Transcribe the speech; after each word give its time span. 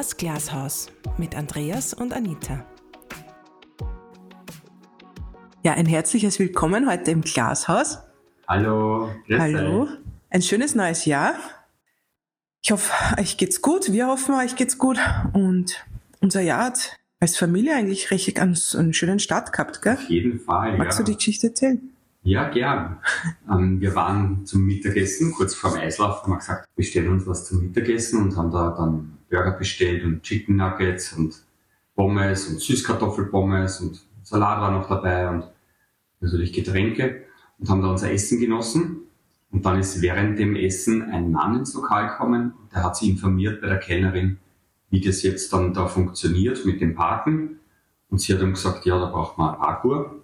Das 0.00 0.16
Glashaus 0.16 0.86
mit 1.18 1.36
Andreas 1.36 1.92
und 1.92 2.14
Anita. 2.14 2.64
Ja, 5.62 5.74
ein 5.74 5.84
herzliches 5.84 6.38
Willkommen 6.38 6.90
heute 6.90 7.10
im 7.10 7.20
Glashaus. 7.20 7.98
Hallo. 8.48 9.10
Hallo. 9.30 9.88
Ein 10.30 10.40
schönes 10.40 10.74
neues 10.74 11.04
Jahr. 11.04 11.34
Ich 12.62 12.72
hoffe, 12.72 12.90
euch 13.20 13.36
geht's 13.36 13.60
gut. 13.60 13.92
Wir 13.92 14.06
hoffen, 14.06 14.36
euch 14.36 14.56
geht's 14.56 14.78
gut. 14.78 14.98
Und 15.34 15.84
unser 16.22 16.40
Jahr 16.40 16.64
hat 16.64 16.96
als 17.20 17.36
Familie 17.36 17.76
eigentlich 17.76 18.10
richtig 18.10 18.40
einen, 18.40 18.56
einen 18.78 18.94
schönen 18.94 19.18
Start 19.18 19.52
gehabt, 19.52 19.82
gell? 19.82 19.96
Auf 19.96 20.08
jeden 20.08 20.40
Fall. 20.40 20.78
Magst 20.78 20.98
ja. 20.98 21.04
du 21.04 21.10
die 21.10 21.16
Geschichte 21.18 21.48
erzählen? 21.48 21.90
Ja, 22.22 22.48
gern. 22.48 23.00
Ähm, 23.50 23.82
wir 23.82 23.94
waren 23.94 24.46
zum 24.46 24.64
Mittagessen, 24.64 25.32
kurz 25.32 25.54
vor 25.54 25.72
dem 25.72 25.80
Eislauf, 25.80 26.22
haben 26.22 26.32
wir 26.32 26.38
gesagt, 26.38 26.68
wir 26.68 26.76
bestellen 26.76 27.08
uns 27.08 27.26
was 27.26 27.44
zum 27.44 27.60
Mittagessen 27.60 28.22
und 28.22 28.36
haben 28.36 28.50
da 28.50 28.70
dann 28.70 29.18
Burger 29.30 29.52
bestellt 29.52 30.04
und 30.04 30.22
Chicken 30.22 30.56
Nuggets 30.56 31.12
und 31.12 31.42
Pommes 31.94 32.48
und 32.48 32.60
Süßkartoffelpommes 32.60 33.80
und 33.80 34.00
Salat 34.22 34.60
war 34.60 34.70
noch 34.70 34.88
dabei 34.88 35.28
und 35.28 35.44
natürlich 36.20 36.52
Getränke 36.52 37.24
und 37.58 37.68
haben 37.68 37.82
da 37.82 37.88
unser 37.88 38.12
Essen 38.12 38.40
genossen. 38.40 38.98
Und 39.50 39.64
dann 39.64 39.80
ist 39.80 40.00
während 40.00 40.38
dem 40.38 40.54
Essen 40.54 41.02
ein 41.10 41.32
Mann 41.32 41.58
ins 41.58 41.74
Lokal 41.74 42.08
gekommen 42.08 42.54
der 42.72 42.84
hat 42.84 42.96
sich 42.96 43.08
informiert 43.08 43.60
bei 43.60 43.68
der 43.68 43.78
Kellnerin, 43.78 44.38
wie 44.90 45.00
das 45.00 45.22
jetzt 45.22 45.52
dann 45.52 45.74
da 45.74 45.86
funktioniert 45.86 46.64
mit 46.64 46.80
dem 46.80 46.94
Parken. 46.94 47.60
Und 48.08 48.20
sie 48.20 48.34
hat 48.34 48.42
ihm 48.42 48.52
gesagt, 48.52 48.86
ja, 48.86 48.98
da 48.98 49.06
braucht 49.06 49.38
man 49.38 49.54
ein 49.54 49.60
Parkour. 49.60 50.22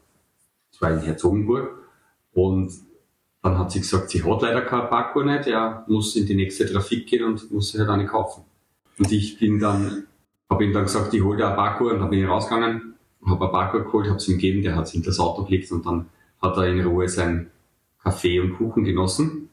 Das 0.71 0.81
war 0.81 0.93
in 0.93 1.01
Herzogenburg. 1.01 1.71
Und 2.33 2.73
dann 3.43 3.59
hat 3.59 3.71
sie 3.71 3.81
gesagt, 3.81 4.11
sie 4.11 4.23
hat 4.23 4.43
leider 4.43 4.63
kein 4.63 4.89
Parkour 4.89 5.25
nicht, 5.25 5.47
er 5.47 5.85
muss 5.89 6.17
in 6.17 6.27
die 6.27 6.35
nächste 6.35 6.71
Trafik 6.71 7.07
gehen 7.07 7.25
und 7.25 7.51
muss 7.53 7.71
sich 7.71 7.81
halt 7.81 7.91
eine 7.91 8.07
kaufen. 8.07 8.45
Und 8.99 9.13
ich 9.13 9.39
bin 9.39 9.59
dann, 9.59 10.05
habe 10.49 10.65
ihm 10.65 10.73
dann 10.73 10.85
gesagt, 10.85 11.13
ich 11.13 11.23
hole 11.23 11.37
dir 11.37 11.49
ein 11.49 11.57
Parkour 11.57 11.93
und 11.93 12.01
dann 12.01 12.11
bin 12.11 12.21
ich 12.21 12.29
rausgegangen, 12.29 12.95
habe 13.25 13.47
ein 13.47 13.53
Parkour 13.53 13.85
geholt, 13.85 14.07
habe 14.07 14.17
es 14.17 14.29
ihm 14.29 14.35
gegeben, 14.35 14.63
der 14.63 14.77
hat 14.77 14.89
hinter 14.89 15.11
das 15.11 15.19
Auto 15.19 15.45
gelegt 15.45 15.71
und 15.73 15.85
dann 15.85 16.07
hat 16.41 16.57
er 16.57 16.67
in 16.67 16.85
Ruhe 16.85 17.09
sein 17.09 17.51
Kaffee 18.03 18.41
und 18.41 18.57
Kuchen 18.57 18.85
genossen. 18.85 19.49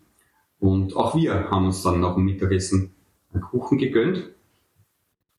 Und 0.59 0.95
auch 0.95 1.15
wir 1.15 1.49
haben 1.49 1.65
uns 1.65 1.81
dann 1.81 1.99
nach 1.99 2.15
dem 2.15 2.25
Mittagessen 2.25 2.93
einen 3.33 3.41
Kuchen 3.41 3.77
gegönnt. 3.77 4.29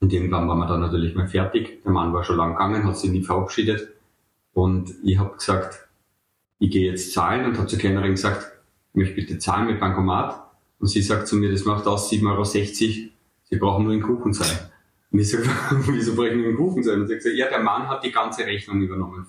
Und 0.00 0.12
irgendwann 0.12 0.48
waren 0.48 0.58
wir 0.58 0.66
dann 0.66 0.80
natürlich 0.80 1.14
mal 1.14 1.28
fertig. 1.28 1.82
Der 1.82 1.92
Mann 1.92 2.12
war 2.12 2.24
schon 2.24 2.36
lang 2.36 2.52
gegangen, 2.52 2.84
hat 2.84 2.98
sich 2.98 3.10
nie 3.10 3.22
verabschiedet. 3.22 3.88
Und 4.52 4.94
ich 5.02 5.18
habe 5.18 5.34
gesagt, 5.36 5.88
ich 6.58 6.70
gehe 6.70 6.90
jetzt 6.90 7.12
zahlen 7.12 7.46
und 7.46 7.56
habe 7.56 7.68
zur 7.68 7.78
Kellnerin 7.78 8.12
gesagt, 8.12 8.52
ich 8.92 8.98
möchte 8.98 9.14
bitte 9.14 9.38
zahlen 9.38 9.66
mit 9.66 9.80
Bankomat. 9.80 10.42
Und 10.78 10.88
sie 10.88 11.02
sagt 11.02 11.26
zu 11.26 11.36
mir, 11.36 11.50
das 11.50 11.64
macht 11.64 11.86
aus 11.86 12.10
7,60 12.10 12.26
Euro, 12.28 13.13
Sie 13.54 13.60
brauchen 13.60 13.84
nur 13.84 13.92
einen 13.92 14.02
Kuchen 14.02 14.32
zahlen. 14.32 14.58
Und 15.10 15.18
ich 15.20 15.30
sage, 15.30 15.44
wieso 15.88 16.14
brauche 16.16 16.28
ich 16.28 16.34
nur 16.36 16.46
einen 16.46 16.56
Kuchen 16.56 16.82
zahlen? 16.82 17.02
Und 17.02 17.06
sie 17.08 17.20
sagt, 17.20 17.36
ja, 17.36 17.48
der 17.48 17.60
Mann 17.60 17.88
hat 17.88 18.04
die 18.04 18.10
ganze 18.12 18.44
Rechnung 18.44 18.80
übernommen. 18.80 19.26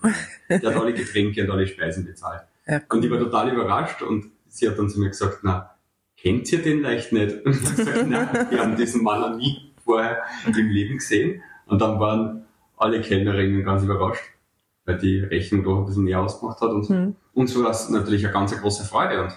Der 0.49 0.57
hat 0.61 0.75
alle 0.75 0.93
Getränke 0.93 1.43
und 1.43 1.51
alle 1.51 1.67
Speisen 1.67 2.05
bezahlt. 2.05 2.41
Ja, 2.67 2.81
Und 2.89 3.05
ich 3.05 3.11
war 3.11 3.19
total 3.19 3.53
überrascht 3.53 4.01
und 4.01 4.31
sie 4.47 4.67
hat 4.67 4.79
dann 4.79 4.89
zu 4.89 4.99
mir 4.99 5.09
gesagt, 5.09 5.39
na, 5.43 5.75
kennt 6.17 6.51
ihr 6.51 6.61
den 6.63 6.81
leicht 6.81 7.11
nicht? 7.11 7.35
Und 7.45 7.53
ich 7.55 7.65
habe 7.67 7.75
gesagt, 7.75 8.07
nein, 8.07 8.47
wir 8.49 8.59
haben 8.59 8.75
diesen 8.75 9.03
Mann 9.03 9.21
noch 9.21 9.37
nie 9.37 9.73
vorher 9.83 10.23
im 10.47 10.69
Leben 10.69 10.97
gesehen. 10.97 11.43
Und 11.67 11.79
dann 11.81 11.99
waren 11.99 12.45
alle 12.77 13.01
Kellnerinnen 13.01 13.63
ganz 13.63 13.83
überrascht, 13.83 14.23
weil 14.85 14.97
die 14.97 15.19
Rechnung 15.19 15.63
doch 15.63 15.79
ein 15.81 15.85
bisschen 15.85 16.05
näher 16.05 16.21
ausgemacht 16.21 16.59
hat. 16.61 16.71
Und 16.71 16.89
Hm. 16.89 17.15
uns 17.33 17.55
war 17.61 17.69
es 17.69 17.89
natürlich 17.89 18.23
eine 18.25 18.33
ganz 18.33 18.59
große 18.59 18.85
Freude. 18.85 19.21
Und 19.25 19.33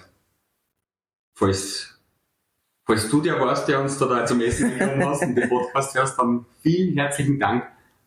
falls, 1.35 1.98
falls 2.89 3.07
du 3.07 3.21
der 3.21 3.39
warst, 3.39 3.67
der 3.67 3.79
uns 3.81 3.99
da, 3.99 4.07
da 4.07 4.25
zum 4.25 4.41
Essen 4.41 4.71
gekommen 4.71 5.05
hast 5.05 5.21
und 5.21 5.35
den 5.35 5.47
Podcast 5.47 5.93
hörst, 5.93 6.17
dann 6.17 6.45
vielen 6.63 6.97
herzlichen 6.97 7.39
Dank. 7.39 7.65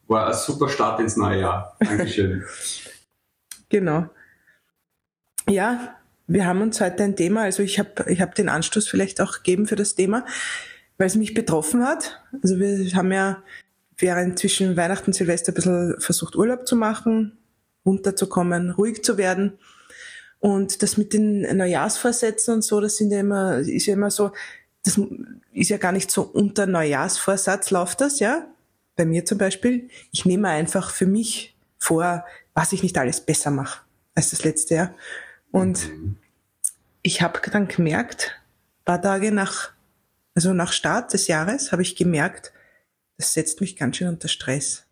War 0.08 0.26
ein 0.26 0.34
super 0.34 0.68
Start 0.68 0.98
ins 0.98 1.16
neue 1.16 1.40
Jahr. 1.40 1.76
Dankeschön. 1.80 2.44
Genau. 3.68 4.06
Ja, 5.48 5.96
wir 6.26 6.44
haben 6.44 6.60
uns 6.60 6.78
heute 6.78 7.04
ein 7.04 7.16
Thema, 7.16 7.44
also 7.44 7.62
ich 7.62 7.78
habe 7.78 8.04
ich 8.06 8.20
hab 8.20 8.34
den 8.34 8.50
Anstoß 8.50 8.86
vielleicht 8.86 9.18
auch 9.22 9.36
gegeben 9.36 9.66
für 9.66 9.76
das 9.76 9.94
Thema, 9.94 10.26
weil 10.98 11.06
es 11.06 11.16
mich 11.16 11.32
betroffen 11.32 11.82
hat. 11.82 12.22
Also 12.42 12.58
wir 12.60 12.94
haben 12.94 13.10
ja 13.12 13.42
während 13.96 14.38
zwischen 14.38 14.76
Weihnachten 14.76 15.06
und 15.06 15.14
Silvester 15.14 15.52
ein 15.52 15.54
bisschen 15.54 15.94
versucht, 16.00 16.36
Urlaub 16.36 16.66
zu 16.66 16.76
machen, 16.76 17.38
runterzukommen, 17.86 18.72
ruhig 18.72 19.02
zu 19.02 19.16
werden. 19.16 19.58
Und 20.38 20.82
das 20.82 20.98
mit 20.98 21.14
den 21.14 21.40
Neujahrsvorsätzen 21.56 22.52
und 22.52 22.62
so, 22.62 22.78
das 22.82 22.98
sind 22.98 23.10
ja 23.10 23.20
immer, 23.20 23.56
ist 23.56 23.86
ja 23.86 23.94
immer 23.94 24.10
so, 24.10 24.32
das 24.84 25.00
ist 25.52 25.68
ja 25.70 25.76
gar 25.78 25.92
nicht 25.92 26.10
so 26.10 26.22
unter 26.22 26.66
Neujahrsvorsatz 26.66 27.70
läuft 27.70 28.00
das, 28.00 28.18
ja. 28.18 28.46
Bei 28.96 29.04
mir 29.04 29.24
zum 29.24 29.38
Beispiel. 29.38 29.88
Ich 30.10 30.24
nehme 30.24 30.48
einfach 30.48 30.90
für 30.90 31.06
mich 31.06 31.56
vor, 31.78 32.24
was 32.54 32.72
ich 32.72 32.82
nicht 32.82 32.98
alles 32.98 33.20
besser 33.20 33.50
mache 33.50 33.82
als 34.14 34.30
das 34.30 34.44
letzte 34.44 34.74
Jahr. 34.74 34.94
Und 35.50 35.90
ich 37.02 37.22
habe 37.22 37.40
dann 37.50 37.68
gemerkt, 37.68 38.38
paar 38.84 39.00
Tage 39.00 39.32
nach, 39.32 39.70
also 40.34 40.52
nach 40.52 40.72
Start 40.72 41.12
des 41.12 41.26
Jahres, 41.28 41.72
habe 41.72 41.82
ich 41.82 41.96
gemerkt, 41.96 42.52
das 43.16 43.34
setzt 43.34 43.60
mich 43.60 43.76
ganz 43.76 43.96
schön 43.96 44.08
unter 44.08 44.28
Stress. 44.28 44.84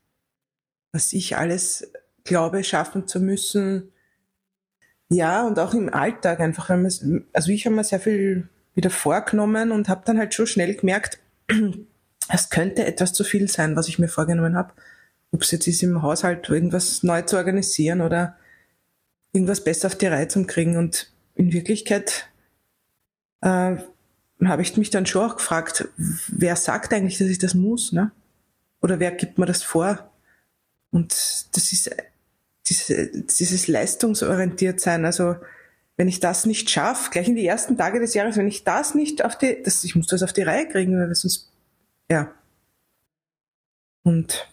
Was 0.92 1.12
ich 1.12 1.36
alles 1.36 1.90
glaube, 2.24 2.64
schaffen 2.64 3.06
zu 3.06 3.20
müssen. 3.20 3.92
Ja, 5.08 5.46
und 5.46 5.58
auch 5.58 5.74
im 5.74 5.92
Alltag 5.92 6.40
einfach. 6.40 6.68
wenn 6.70 6.82
man- 6.82 7.26
Also 7.32 7.50
ich 7.50 7.66
habe 7.66 7.76
mir 7.76 7.84
sehr 7.84 8.00
viel 8.00 8.48
wieder 8.74 8.90
vorgenommen 8.90 9.72
und 9.72 9.88
habe 9.88 10.02
dann 10.04 10.18
halt 10.18 10.34
schon 10.34 10.46
schnell 10.46 10.74
gemerkt, 10.74 11.18
es 12.28 12.50
könnte 12.50 12.84
etwas 12.84 13.12
zu 13.12 13.24
viel 13.24 13.48
sein, 13.48 13.76
was 13.76 13.88
ich 13.88 13.98
mir 13.98 14.08
vorgenommen 14.08 14.56
habe. 14.56 14.72
Ob 15.32 15.42
es 15.42 15.50
jetzt 15.50 15.66
ist, 15.66 15.82
im 15.82 16.02
Haushalt 16.02 16.48
irgendwas 16.48 17.02
neu 17.02 17.22
zu 17.22 17.36
organisieren 17.36 18.00
oder 18.00 18.36
irgendwas 19.32 19.62
besser 19.62 19.88
auf 19.88 19.96
die 19.96 20.06
Reihe 20.06 20.28
zu 20.28 20.44
kriegen. 20.44 20.76
Und 20.76 21.12
in 21.34 21.52
Wirklichkeit 21.52 22.28
äh, 23.42 23.76
habe 24.44 24.62
ich 24.62 24.76
mich 24.76 24.90
dann 24.90 25.06
schon 25.06 25.30
auch 25.30 25.36
gefragt, 25.36 25.88
wer 25.96 26.56
sagt 26.56 26.92
eigentlich, 26.92 27.18
dass 27.18 27.28
ich 27.28 27.38
das 27.38 27.54
muss, 27.54 27.92
ne? 27.92 28.10
Oder 28.82 28.98
wer 28.98 29.10
gibt 29.12 29.38
mir 29.38 29.46
das 29.46 29.62
vor? 29.62 30.10
Und 30.90 31.12
das 31.52 31.72
ist 31.72 31.90
diese, 32.66 33.08
dieses 33.08 33.68
leistungsorientiert 33.68 34.80
sein. 34.80 35.04
Also 35.04 35.36
wenn 36.00 36.08
ich 36.08 36.18
das 36.18 36.46
nicht 36.46 36.70
schaffe, 36.70 37.10
gleich 37.10 37.28
in 37.28 37.36
die 37.36 37.46
ersten 37.46 37.76
Tage 37.76 38.00
des 38.00 38.14
Jahres, 38.14 38.38
wenn 38.38 38.48
ich 38.48 38.64
das 38.64 38.94
nicht 38.94 39.22
auf 39.22 39.36
die, 39.36 39.58
das, 39.62 39.84
ich 39.84 39.96
muss 39.96 40.06
das 40.06 40.22
auf 40.22 40.32
die 40.32 40.40
Reihe 40.40 40.66
kriegen, 40.66 40.98
weil 40.98 41.14
sonst, 41.14 41.52
ja. 42.10 42.32
Und 44.02 44.48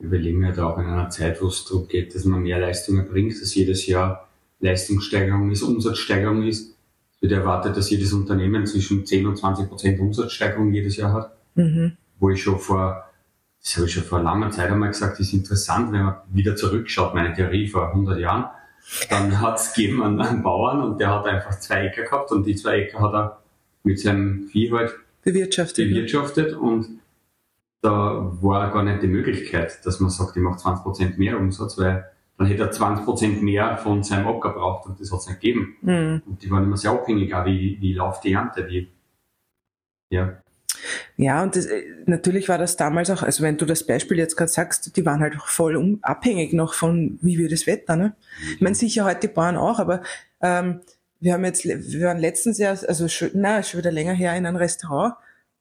Wir 0.00 0.18
leben 0.18 0.44
halt 0.44 0.58
auch 0.58 0.76
in 0.78 0.86
einer 0.86 1.08
Zeit, 1.08 1.40
wo 1.40 1.46
es 1.46 1.64
darum 1.66 1.86
geht, 1.86 2.16
dass 2.16 2.24
man 2.24 2.42
mehr 2.42 2.58
Leistung 2.58 2.96
erbringt, 2.96 3.40
dass 3.40 3.54
jedes 3.54 3.86
Jahr 3.86 4.28
Leistungssteigerung 4.58 5.52
ist, 5.52 5.62
Umsatzsteigerung 5.62 6.42
ist. 6.42 6.74
Es 7.14 7.22
wird 7.22 7.30
erwartet, 7.30 7.76
dass 7.76 7.88
jedes 7.88 8.12
Unternehmen 8.12 8.66
zwischen 8.66 9.06
10 9.06 9.24
und 9.24 9.38
20 9.38 9.68
Prozent 9.68 10.00
Umsatzsteigerung 10.00 10.72
jedes 10.72 10.96
Jahr 10.96 11.12
hat. 11.12 11.36
mhm. 11.54 11.96
Wo 12.18 12.30
ich 12.30 12.42
schon 12.42 12.58
vor, 12.58 13.04
das 13.62 13.76
habe 13.76 13.86
ich 13.86 13.92
schon 13.92 14.02
vor 14.02 14.20
langer 14.20 14.50
Zeit 14.50 14.68
einmal 14.68 14.88
gesagt, 14.88 15.20
ist 15.20 15.32
interessant, 15.32 15.92
wenn 15.92 16.02
man 16.02 16.16
wieder 16.32 16.56
zurückschaut, 16.56 17.14
meine 17.14 17.32
Theorie 17.32 17.68
vor 17.68 17.90
100 17.90 18.18
Jahren. 18.18 18.46
Dann 19.10 19.40
hat 19.40 19.58
es 19.58 19.72
gegeben 19.72 20.02
einen, 20.02 20.20
einen 20.20 20.42
Bauern 20.42 20.80
und 20.82 21.00
der 21.00 21.10
hat 21.10 21.26
einfach 21.26 21.58
zwei 21.58 21.86
Äcker 21.86 22.02
gehabt 22.02 22.30
und 22.30 22.46
die 22.46 22.54
zwei 22.54 22.82
Äcker 22.82 23.00
hat 23.00 23.14
er 23.14 23.42
mit 23.82 23.98
seinem 23.98 24.48
Vieh 24.48 24.70
halt 24.72 24.94
bewirtschaftet. 25.22 25.86
ne? 25.86 25.94
bewirtschaftet 25.94 26.54
und 26.54 27.00
da 27.82 28.32
war 28.40 28.72
gar 28.72 28.82
nicht 28.82 29.02
die 29.02 29.08
Möglichkeit, 29.08 29.84
dass 29.84 30.00
man 30.00 30.10
sagt, 30.10 30.36
ich 30.36 30.42
mache 30.42 30.58
20% 30.58 31.18
mehr 31.18 31.38
Umsatz, 31.38 31.78
weil 31.78 32.10
dann 32.38 32.46
hätte 32.46 32.62
er 32.64 32.72
20% 32.72 33.42
mehr 33.42 33.76
von 33.76 34.02
seinem 34.02 34.26
Acker 34.26 34.50
braucht 34.50 34.86
und 34.86 35.00
das 35.00 35.10
hat 35.12 35.20
es 35.20 35.28
nicht 35.28 35.40
gegeben. 35.40 35.76
Mhm. 35.82 36.22
Und 36.26 36.42
die 36.42 36.50
waren 36.50 36.64
immer 36.64 36.76
sehr 36.76 36.90
abhängig, 36.90 37.34
auch 37.34 37.46
wie, 37.46 37.78
wie 37.80 37.94
läuft 37.94 38.24
die 38.24 38.32
Ernte, 38.32 38.66
wie, 38.68 38.88
ja. 40.10 40.42
Ja, 41.16 41.42
und 41.42 41.56
das, 41.56 41.66
äh, 41.66 41.82
natürlich 42.06 42.48
war 42.48 42.58
das 42.58 42.76
damals 42.76 43.10
auch, 43.10 43.22
also 43.22 43.42
wenn 43.42 43.56
du 43.56 43.66
das 43.66 43.84
Beispiel 43.84 44.18
jetzt 44.18 44.36
gerade 44.36 44.50
sagst, 44.50 44.96
die 44.96 45.06
waren 45.06 45.20
halt 45.20 45.36
auch 45.36 45.48
voll 45.48 45.98
abhängig 46.02 46.52
noch 46.52 46.74
von, 46.74 47.18
wie 47.22 47.38
wird 47.38 47.52
das 47.52 47.66
Wetter, 47.66 47.96
ne? 47.96 48.14
Ich 48.54 48.60
meine, 48.60 48.74
sicher 48.74 49.04
heute 49.04 49.20
die 49.20 49.28
Bauern 49.28 49.56
auch, 49.56 49.78
aber 49.78 50.02
ähm, 50.40 50.80
wir 51.20 51.32
haben 51.32 51.44
jetzt, 51.44 51.64
wir 51.64 52.06
waren 52.06 52.18
letztens 52.18 52.58
ja, 52.58 52.70
also 52.70 53.08
schon, 53.08 53.30
na, 53.34 53.62
schon 53.62 53.78
wieder 53.78 53.92
länger 53.92 54.12
her 54.12 54.36
in 54.36 54.46
einem 54.46 54.56
Restaurant 54.56 55.14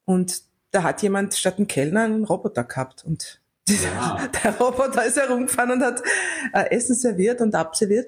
und 0.05 0.41
da 0.71 0.83
hat 0.83 1.01
jemand 1.01 1.33
statt 1.33 1.57
einem 1.57 1.67
Kellner 1.67 2.03
einen 2.03 2.25
Roboter 2.25 2.63
gehabt 2.63 3.05
und 3.05 3.39
Ja. 3.69 4.27
der 4.43 4.55
Roboter 4.57 5.05
ist 5.05 5.17
herumgefahren 5.17 5.71
und 5.71 5.83
hat 5.83 6.03
äh, 6.53 6.69
Essen 6.69 6.95
serviert 6.95 7.41
und 7.41 7.55
abserviert 7.55 8.07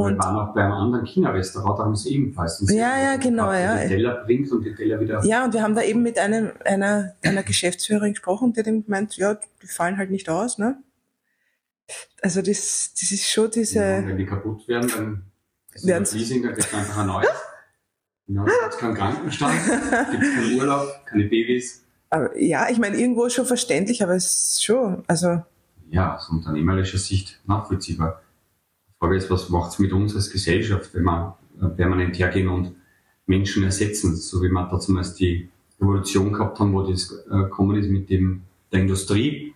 Und 0.00 0.14
wir 0.14 0.18
waren 0.18 0.36
auch 0.36 0.54
bei 0.54 0.62
einem 0.62 0.72
anderen 0.72 1.06
China-Restaurant, 1.06 1.78
da 1.78 1.84
haben 1.84 1.96
sie 1.96 2.14
ebenfalls 2.14 2.60
einen 2.60 2.78
Ja, 2.78 2.98
ja, 2.98 3.16
genau, 3.16 3.52
ja. 3.52 3.82
Die 3.82 3.88
Teller 3.88 4.24
bringt 4.24 4.50
und 4.52 4.64
die 4.64 4.74
Teller 4.74 5.00
wieder. 5.00 5.24
ja, 5.24 5.44
und 5.44 5.54
wir 5.54 5.62
haben 5.62 5.74
da 5.74 5.82
eben 5.82 6.02
mit 6.02 6.18
einem, 6.18 6.52
einer, 6.64 7.14
einer 7.22 7.42
Geschäftsführerin 7.42 8.12
gesprochen, 8.12 8.52
die 8.52 8.60
hat 8.60 8.66
eben 8.66 8.84
gemeint, 8.84 9.16
ja, 9.16 9.34
die 9.34 9.66
fallen 9.66 9.96
halt 9.96 10.10
nicht 10.10 10.28
aus, 10.28 10.58
ne? 10.58 10.78
Also 12.22 12.42
das, 12.42 12.92
das 13.00 13.12
ist 13.12 13.30
schon 13.30 13.50
diese, 13.50 13.78
Ja, 13.78 14.06
wenn 14.06 14.18
die 14.18 14.26
kaputt 14.26 14.66
werden, 14.68 14.90
dann 14.94 15.22
Werden 15.86 16.04
das 16.04 16.12
Leasing, 16.14 16.42
dann 16.42 16.54
kriegt 16.54 16.72
man 16.72 16.82
einfach 16.82 16.98
ein 16.98 17.06
neues. 17.06 17.28
Ja, 18.26 18.44
es 18.68 18.76
keinen 18.76 18.94
Krankenstand, 18.94 19.54
gibt 20.10 20.22
keinen 20.22 20.58
Urlaub, 20.58 20.86
keine 21.06 21.24
Babys. 21.24 21.82
Aber, 22.10 22.36
ja, 22.38 22.68
ich 22.70 22.78
meine, 22.78 22.98
irgendwo 22.98 23.28
schon 23.30 23.46
verständlich, 23.46 24.02
aber 24.02 24.14
es 24.14 24.26
ist 24.26 24.64
schon, 24.64 25.02
also. 25.06 25.42
Ja, 25.90 26.16
aus 26.16 26.28
unternehmerischer 26.28 26.98
Sicht 26.98 27.40
nachvollziehbar. 27.46 28.20
Frage 28.98 29.16
ist, 29.16 29.30
was 29.30 29.48
macht 29.48 29.72
es 29.72 29.78
mit 29.78 29.92
uns 29.92 30.14
als 30.14 30.30
Gesellschaft, 30.30 30.94
wenn 30.94 31.04
wir 31.04 31.38
permanent 31.76 32.18
hergehen 32.18 32.48
und 32.48 32.74
Menschen 33.26 33.62
ersetzen, 33.64 34.16
so 34.16 34.42
wie 34.42 34.48
wir 34.48 34.68
da 34.70 34.80
zum 34.80 34.96
Beispiel 34.96 35.16
die 35.26 35.48
Revolution 35.80 36.32
gehabt 36.32 36.58
haben, 36.58 36.72
wo 36.72 36.82
das 36.82 37.12
äh, 37.30 37.36
gekommen 37.36 37.80
ist 37.80 37.88
mit 37.88 38.10
dem, 38.10 38.42
der 38.72 38.80
Industrie 38.80 39.54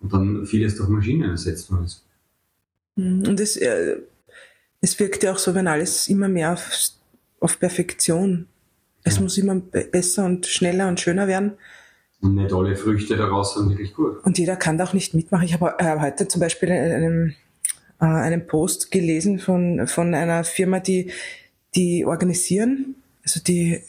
und 0.00 0.12
dann 0.12 0.46
vieles 0.46 0.76
durch 0.76 0.88
Maschinen 0.88 1.30
ersetzt 1.30 1.70
worden 1.70 1.84
ist. 1.84 2.04
Mhm. 2.96 3.26
Und 3.28 3.40
es, 3.40 3.56
äh, 3.56 3.98
es 4.80 4.98
wirkt 4.98 5.22
ja 5.22 5.32
auch 5.32 5.38
so, 5.38 5.54
wenn 5.54 5.68
alles 5.68 6.08
immer 6.08 6.28
mehr 6.28 6.52
auf, 6.52 6.70
auf 7.40 7.58
Perfektion. 7.60 8.46
Es 9.04 9.16
ja. 9.16 9.22
muss 9.22 9.38
immer 9.38 9.56
besser 9.56 10.24
und 10.24 10.46
schneller 10.46 10.88
und 10.88 11.00
schöner 11.00 11.26
werden. 11.26 11.52
Und 12.20 12.34
nicht 12.34 12.52
alle 12.52 12.76
Früchte 12.76 13.16
daraus 13.16 13.54
sind 13.54 13.70
wirklich 13.70 13.94
gut. 13.94 14.22
Und 14.24 14.38
jeder 14.38 14.56
kann 14.56 14.76
da 14.76 14.84
auch 14.84 14.92
nicht 14.92 15.14
mitmachen. 15.14 15.44
Ich 15.44 15.54
habe 15.54 15.74
äh, 15.78 16.00
heute 16.00 16.28
zum 16.28 16.40
Beispiel 16.40 16.70
einen, 16.70 17.36
äh, 18.00 18.04
einen 18.04 18.46
Post 18.46 18.90
gelesen 18.90 19.38
von, 19.38 19.86
von 19.86 20.14
einer 20.14 20.44
Firma, 20.44 20.80
die, 20.80 21.12
die 21.74 22.04
organisieren, 22.04 22.96
also 23.22 23.40
die 23.40 23.82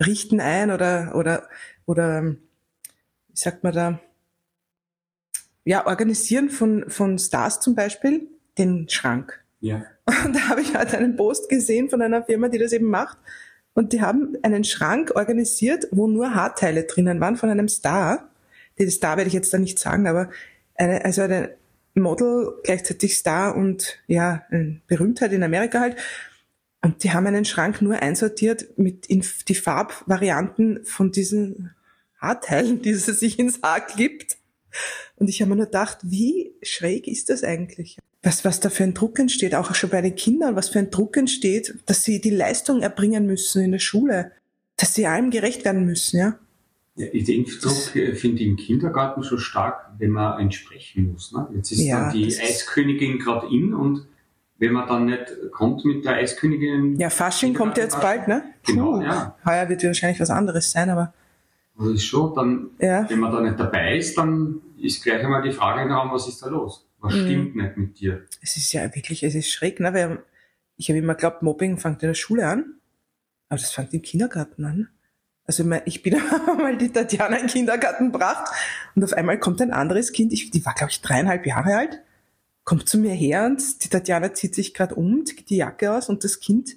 richten 0.00 0.40
ein 0.40 0.70
oder, 0.70 1.14
oder, 1.14 1.48
oder, 1.86 2.36
wie 3.28 3.36
sagt 3.36 3.64
man 3.64 3.72
da, 3.72 4.00
ja, 5.64 5.86
organisieren 5.86 6.50
von, 6.50 6.88
von 6.88 7.18
Stars 7.18 7.60
zum 7.60 7.74
Beispiel 7.74 8.28
den 8.56 8.88
Schrank. 8.88 9.44
Ja. 9.60 9.84
Und 10.24 10.34
da 10.34 10.48
habe 10.48 10.62
ich 10.62 10.74
halt 10.74 10.94
einen 10.94 11.16
Post 11.16 11.48
gesehen 11.48 11.90
von 11.90 12.00
einer 12.00 12.22
Firma, 12.22 12.48
die 12.48 12.58
das 12.58 12.72
eben 12.72 12.86
macht. 12.86 13.18
Und 13.74 13.92
die 13.92 14.00
haben 14.00 14.36
einen 14.42 14.64
Schrank 14.64 15.12
organisiert, 15.14 15.86
wo 15.90 16.06
nur 16.06 16.34
Haarteile 16.34 16.84
drinnen 16.84 17.20
waren 17.20 17.36
von 17.36 17.50
einem 17.50 17.68
Star. 17.68 18.30
Den 18.78 18.90
Star 18.90 19.16
werde 19.16 19.28
ich 19.28 19.34
jetzt 19.34 19.52
da 19.52 19.58
nicht 19.58 19.78
sagen, 19.78 20.06
aber 20.06 20.30
eine, 20.74 21.04
also 21.04 21.22
eine 21.22 21.54
Model, 21.94 22.54
gleichzeitig 22.62 23.16
Star 23.16 23.56
und 23.56 23.98
ja, 24.06 24.44
eine 24.50 24.80
Berühmtheit 24.86 25.32
in 25.32 25.42
Amerika 25.42 25.80
halt. 25.80 25.96
Und 26.82 27.02
die 27.02 27.12
haben 27.12 27.26
einen 27.26 27.44
Schrank 27.44 27.82
nur 27.82 28.00
einsortiert 28.00 28.78
mit 28.78 29.06
in 29.06 29.24
die 29.48 29.54
Farbvarianten 29.54 30.84
von 30.84 31.10
diesen 31.10 31.74
Haarteilen, 32.20 32.82
die 32.82 32.94
sie 32.94 33.12
sich 33.12 33.38
ins 33.38 33.62
Haar 33.62 33.84
klippt. 33.84 34.36
Und 35.16 35.28
ich 35.28 35.40
habe 35.40 35.50
mir 35.50 35.56
nur 35.56 35.66
gedacht, 35.66 35.98
wie 36.02 36.54
schräg 36.62 37.08
ist 37.08 37.30
das 37.30 37.42
eigentlich? 37.42 37.98
was, 38.22 38.44
was 38.44 38.60
da 38.60 38.70
für 38.70 38.84
ein 38.84 38.94
Druck 38.94 39.18
entsteht, 39.18 39.54
auch 39.54 39.74
schon 39.74 39.90
bei 39.90 40.02
den 40.02 40.16
Kindern, 40.16 40.56
was 40.56 40.68
für 40.68 40.78
ein 40.78 40.90
Druck 40.90 41.16
entsteht, 41.16 41.74
dass 41.86 42.04
sie 42.04 42.20
die 42.20 42.30
Leistung 42.30 42.82
erbringen 42.82 43.26
müssen 43.26 43.62
in 43.62 43.72
der 43.72 43.78
Schule, 43.78 44.32
dass 44.76 44.94
sie 44.94 45.06
allem 45.06 45.30
gerecht 45.30 45.64
werden 45.64 45.84
müssen, 45.84 46.18
ja. 46.18 46.38
Ja, 46.98 47.06
den 47.06 47.44
Druck 47.44 47.94
äh, 47.94 48.14
finde 48.14 48.42
ich 48.42 48.48
im 48.48 48.56
Kindergarten 48.56 49.22
schon 49.22 49.38
stark, 49.38 49.92
wenn 49.98 50.10
man 50.10 50.40
entsprechen 50.40 51.12
muss. 51.12 51.32
Ne? 51.32 51.46
Jetzt 51.54 51.70
ist 51.70 51.82
ja, 51.82 52.00
dann 52.00 52.12
die 52.12 52.26
Eiskönigin 52.26 53.18
gerade 53.18 53.46
in 53.46 53.72
und 53.72 54.06
wenn 54.58 54.72
man 54.72 54.88
dann 54.88 55.06
nicht 55.06 55.52
kommt 55.52 55.84
mit 55.84 56.04
der 56.04 56.14
Eiskönigin. 56.14 56.96
Ja, 56.98 57.10
Fasching 57.10 57.54
kommt 57.54 57.76
ja 57.76 57.84
jetzt 57.84 58.00
bald, 58.00 58.26
ne? 58.26 58.42
Genau, 58.66 58.98
Puh. 58.98 59.02
ja. 59.02 59.36
Heuer 59.44 59.68
wird 59.68 59.84
wahrscheinlich 59.84 60.20
was 60.20 60.30
anderes 60.30 60.72
sein, 60.72 60.90
aber. 60.90 61.14
Das 61.78 61.88
ist 61.90 62.04
schon, 62.04 62.34
dann, 62.34 62.70
ja. 62.80 63.08
wenn 63.08 63.20
man 63.20 63.30
da 63.30 63.40
nicht 63.40 63.60
dabei 63.60 63.96
ist, 63.96 64.18
dann 64.18 64.60
ist 64.80 65.02
gleich 65.04 65.22
einmal 65.24 65.42
die 65.42 65.52
Frage 65.52 65.82
im 65.82 65.92
Raum, 65.92 66.10
was 66.10 66.26
ist 66.26 66.42
da 66.42 66.48
los? 66.48 66.84
Was 66.98 67.14
mhm. 67.14 67.20
stimmt 67.20 67.56
nicht 67.56 67.76
mit 67.76 68.00
dir? 68.00 68.24
Es 68.42 68.56
ist 68.56 68.72
ja 68.72 68.92
wirklich, 68.92 69.22
es 69.22 69.36
ist 69.36 69.52
schräg, 69.52 69.78
ne? 69.78 69.94
Weil 69.94 70.24
ich 70.76 70.88
habe 70.88 70.98
immer 70.98 71.14
geglaubt, 71.14 71.42
Mobbing 71.42 71.78
fängt 71.78 72.02
in 72.02 72.08
der 72.08 72.14
Schule 72.14 72.48
an, 72.48 72.74
aber 73.48 73.60
das 73.60 73.70
fängt 73.70 73.94
im 73.94 74.02
Kindergarten 74.02 74.64
an. 74.64 74.88
Also 75.48 75.64
ich 75.86 76.02
bin 76.02 76.14
mal 76.58 76.76
die 76.76 76.92
Tatjana 76.92 77.36
in 77.36 77.46
den 77.46 77.50
Kindergarten 77.50 78.12
gebracht 78.12 78.52
und 78.94 79.02
auf 79.02 79.14
einmal 79.14 79.40
kommt 79.40 79.62
ein 79.62 79.72
anderes 79.72 80.12
Kind, 80.12 80.32
ich, 80.34 80.50
die 80.50 80.64
war 80.64 80.74
glaube 80.74 80.90
ich 80.90 81.00
dreieinhalb 81.00 81.46
Jahre 81.46 81.74
alt, 81.74 82.02
kommt 82.64 82.86
zu 82.86 82.98
mir 82.98 83.14
her 83.14 83.46
und 83.46 83.82
die 83.82 83.88
Tatjana 83.88 84.34
zieht 84.34 84.54
sich 84.54 84.74
gerade 84.74 84.94
um, 84.94 85.24
zieht 85.24 85.48
die 85.48 85.56
Jacke 85.56 85.90
aus 85.90 86.10
und 86.10 86.22
das 86.22 86.40
Kind 86.40 86.76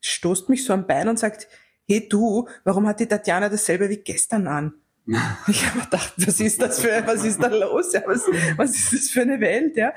stoßt 0.00 0.48
mich 0.48 0.64
so 0.64 0.72
am 0.72 0.88
Bein 0.88 1.08
und 1.08 1.18
sagt, 1.18 1.46
hey 1.86 2.08
du, 2.08 2.48
warum 2.64 2.88
hat 2.88 2.98
die 2.98 3.06
Tatjana 3.06 3.48
dasselbe 3.48 3.88
wie 3.88 3.98
gestern 3.98 4.48
an? 4.48 4.74
Ich 5.46 5.64
habe 5.66 5.80
gedacht, 5.84 6.12
was 6.16 6.40
ist 6.40 6.60
das 6.60 6.80
für, 6.80 7.02
was 7.06 7.24
ist 7.24 7.40
da 7.40 7.46
los? 7.46 7.92
Ja, 7.92 8.02
was, 8.04 8.26
was 8.56 8.70
ist 8.74 8.92
das 8.92 9.10
für 9.10 9.22
eine 9.22 9.40
Welt? 9.40 9.76
Ja? 9.76 9.92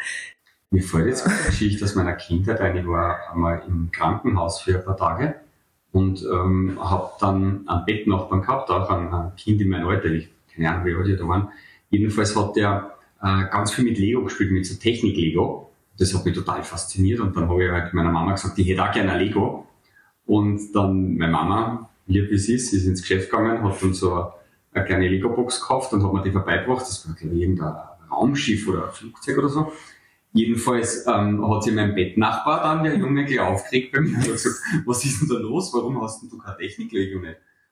Mir 0.70 0.84
fällt 0.84 1.08
jetzt 1.08 1.26
eine 1.26 1.36
Geschichte 1.48 1.84
aus 1.84 1.96
meiner 1.96 2.14
Kindheit 2.14 2.62
ein. 2.62 2.78
Ich 2.78 2.86
war 2.86 3.32
einmal 3.32 3.64
im 3.68 3.92
Krankenhaus 3.92 4.62
für 4.62 4.78
ein 4.78 4.86
paar 4.86 4.96
Tage 4.96 5.36
und 5.92 6.24
ähm, 6.24 6.78
habe 6.80 7.12
dann 7.20 7.68
einen 7.68 7.86
Bettnachbarn 7.86 8.42
gehabt, 8.42 8.70
auch 8.70 8.90
ein, 8.90 9.14
ein 9.14 9.36
Kind 9.36 9.62
in 9.62 9.70
meinem 9.70 9.88
Alter, 9.88 10.10
ich 10.12 10.30
keine 10.54 10.70
Ahnung, 10.70 10.86
wie 10.86 10.96
alt 10.96 11.08
die 11.08 11.16
da 11.16 11.28
waren. 11.28 11.50
Jedenfalls 11.90 12.36
hat 12.36 12.56
der 12.56 12.92
äh, 13.22 13.44
ganz 13.52 13.72
viel 13.74 13.86
mit 13.86 13.98
Lego 13.98 14.24
gespielt, 14.24 14.52
mit 14.52 14.66
so 14.66 14.76
Technik-Lego. 14.76 15.72
Das 15.98 16.14
hat 16.16 16.26
mich 16.26 16.36
total 16.36 16.64
fasziniert 16.64 17.20
und 17.20 17.36
dann 17.36 17.50
habe 17.50 17.64
ich 17.64 17.72
halt 17.72 17.94
meiner 17.94 18.12
Mama 18.12 18.32
gesagt, 18.32 18.58
ich 18.58 18.68
hätte 18.68 18.84
auch 18.84 18.92
gerne 18.92 19.12
ein 19.12 19.20
Lego. 19.20 19.68
Und 20.26 20.74
dann 20.74 21.18
meine 21.18 21.32
Mama, 21.32 21.90
lieb 22.08 22.30
wie 22.32 22.38
sie 22.38 22.56
ist, 22.56 22.74
ist 22.74 22.86
ins 22.86 23.02
Geschäft 23.02 23.30
gegangen, 23.30 23.64
hat 23.64 23.82
dann 23.82 23.94
so 23.94 24.32
eine 24.74 24.86
kleine 24.86 25.08
Lego-Box 25.10 25.62
gekauft 25.62 25.94
und 25.94 26.04
hat 26.04 26.14
mir 26.14 26.22
die 26.22 26.32
vorbeigebracht. 26.32 26.82
Das 26.82 27.08
war, 27.08 27.16
glaube 27.16 27.36
ich, 27.36 27.42
irgendein 27.42 27.76
Raumschiff 28.10 28.68
oder 28.68 28.86
ein 28.86 28.94
Flugzeug 28.94 29.38
oder 29.38 29.50
so. 29.50 29.72
Jedenfalls 30.34 31.06
ähm, 31.08 31.46
hat 31.50 31.64
sich 31.64 31.74
mein 31.74 31.94
Bettnachbar 31.94 32.64
dann, 32.64 32.84
der 32.84 32.96
Junge, 32.96 33.26
gleich 33.26 33.40
aufgeregt 33.40 33.92
bei 33.92 34.00
mir 34.00 34.16
und 34.16 34.26
gesagt, 34.26 34.56
was 34.86 35.04
ist 35.04 35.22
denn 35.22 35.30
da 35.30 35.36
los? 35.36 35.74
Warum 35.74 36.02
hast 36.02 36.22
denn 36.22 36.30
du 36.30 36.38
keine 36.38 36.58
nicht? 36.58 36.94